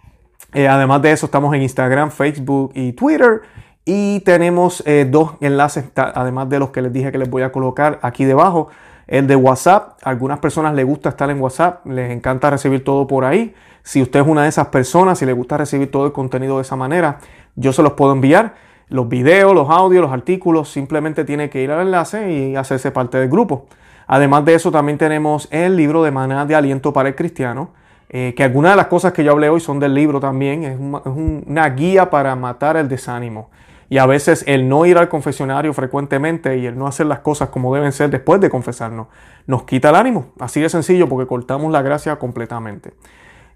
Eh, 0.53 0.69
además 0.69 1.01
de 1.03 1.13
eso, 1.13 1.27
estamos 1.27 1.55
en 1.55 1.63
Instagram, 1.63 2.11
Facebook 2.11 2.73
y 2.75 2.93
Twitter. 2.93 3.43
Y 3.85 4.21
tenemos 4.21 4.83
eh, 4.87 5.07
dos 5.11 5.33
enlaces, 5.41 5.87
además 5.97 6.49
de 6.49 6.61
los 6.61 6.71
que 6.71 6.83
les 6.83 6.93
dije 6.93 7.11
que 7.11 7.19
les 7.19 7.29
voy 7.29 7.43
a 7.43 7.51
colocar 7.51 7.99
aquí 8.03 8.25
debajo. 8.25 8.69
El 9.09 9.27
de 9.27 9.35
WhatsApp. 9.35 9.99
A 10.03 10.11
algunas 10.11 10.39
personas 10.39 10.75
les 10.75 10.87
gusta 10.87 11.09
estar 11.09 11.29
en 11.31 11.41
WhatsApp, 11.41 11.85
les 11.87 12.11
encanta 12.13 12.51
recibir 12.51 12.85
todo 12.85 13.07
por 13.07 13.25
ahí. 13.25 13.55
Si 13.83 14.01
usted 14.01 14.21
es 14.21 14.27
una 14.27 14.45
de 14.45 14.49
esas 14.49 14.69
personas, 14.69 15.19
si 15.19 15.27
le 15.27 15.33
gusta 15.33 15.57
recibir 15.57 15.91
todo 15.91 16.07
el 16.07 16.13
contenido 16.13 16.57
de 16.57 16.63
esa 16.63 16.77
manera, 16.77 17.19
yo 17.57 17.73
se 17.73 17.83
los 17.83 17.95
puedo 17.95 18.13
enviar. 18.13 18.55
Los 18.89 19.09
videos, 19.09 19.55
los 19.55 19.69
audios, 19.71 20.03
los 20.03 20.13
artículos, 20.13 20.69
simplemente 20.69 21.25
tiene 21.25 21.51
que 21.51 21.63
ir 21.63 21.71
al 21.71 21.81
enlace 21.81 22.31
y 22.31 22.57
hacerse 22.57 22.93
parte 22.93 23.19
del 23.19 23.29
grupo. 23.29 23.67
Además 24.07 24.45
de 24.45 24.55
eso, 24.55 24.71
también 24.71 24.99
tenemos 24.99 25.49
el 25.51 25.77
libro 25.77 26.03
de 26.05 26.11
Maná 26.11 26.47
de 26.47 26.55
Aliento 26.55 26.93
para 26.93 27.09
el 27.09 27.17
Cristiano 27.17 27.71
eh, 28.15 28.35
que 28.37 28.45
algunas 28.45 28.73
de 28.73 28.77
las 28.77 28.89
cosas 28.89 29.15
que 29.15 29.25
yo 29.25 29.33
hablé 29.33 29.49
hoy 29.49 29.61
son 29.61 29.81
del 29.81 29.95
libro 29.95 30.21
también, 30.21 30.65
es, 30.65 30.79
una 30.79 31.69
guía 31.71 32.11
para 32.11 32.37
matar 32.37 32.77
el 32.77 32.89
desánimo. 32.89 33.51
Y 33.89 33.99
a 33.99 34.07
veces 34.07 34.45
el 34.47 34.69
no 34.69 34.85
ir 34.87 34.99
al 34.99 35.09
confesionario 35.09 35.73
frecuentemente 35.73 36.59
y 36.59 36.67
el 36.67 36.79
no 36.79 36.87
hacer 36.87 37.07
las 37.07 37.21
cosas 37.21 37.49
como 37.49 37.75
deben 37.75 37.93
ser 37.93 38.11
después 38.11 38.41
de 38.41 38.51
confesarnos, 38.51 39.09
nos 39.47 39.65
quita 39.65 39.91
el 39.91 39.97
ánimo. 39.97 40.33
Así 40.39 40.61
de 40.61 40.69
sencillo 40.69 41.09
porque 41.09 41.27
cortamos 41.27 41.73
la 41.73 41.83
gracia 41.83 42.17
completamente. 42.17 42.93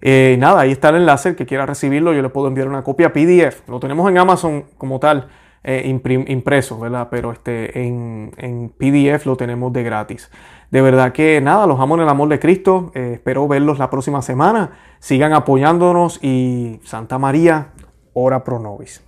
Eh, 0.01 0.37
nada, 0.39 0.61
ahí 0.61 0.71
está 0.71 0.89
el 0.89 0.97
enlace, 0.97 1.29
el 1.29 1.35
que 1.35 1.45
quiera 1.45 1.65
recibirlo, 1.65 2.13
yo 2.13 2.21
le 2.21 2.29
puedo 2.29 2.47
enviar 2.47 2.67
una 2.67 2.83
copia 2.83 3.13
PDF. 3.13 3.67
Lo 3.67 3.79
tenemos 3.79 4.09
en 4.09 4.17
Amazon 4.17 4.65
como 4.77 4.99
tal, 4.99 5.27
eh, 5.63 5.83
impreso, 5.85 6.79
¿verdad? 6.79 7.07
Pero 7.09 7.31
este, 7.31 7.79
en, 7.79 8.31
en 8.37 8.69
PDF 8.69 9.25
lo 9.25 9.35
tenemos 9.35 9.71
de 9.73 9.83
gratis. 9.83 10.29
De 10.71 10.81
verdad 10.81 11.13
que 11.13 11.39
nada, 11.41 11.65
los 11.65 11.79
amo 11.79 11.95
en 11.95 12.01
el 12.01 12.09
amor 12.09 12.29
de 12.29 12.39
Cristo. 12.39 12.91
Eh, 12.93 13.11
espero 13.13 13.47
verlos 13.47 13.79
la 13.79 13.89
próxima 13.89 14.21
semana. 14.21 14.71
Sigan 14.99 15.33
apoyándonos 15.33 16.21
y 16.21 16.79
Santa 16.83 17.17
María, 17.17 17.69
ora 18.13 18.43
pro 18.43 18.59
nobis. 18.59 19.06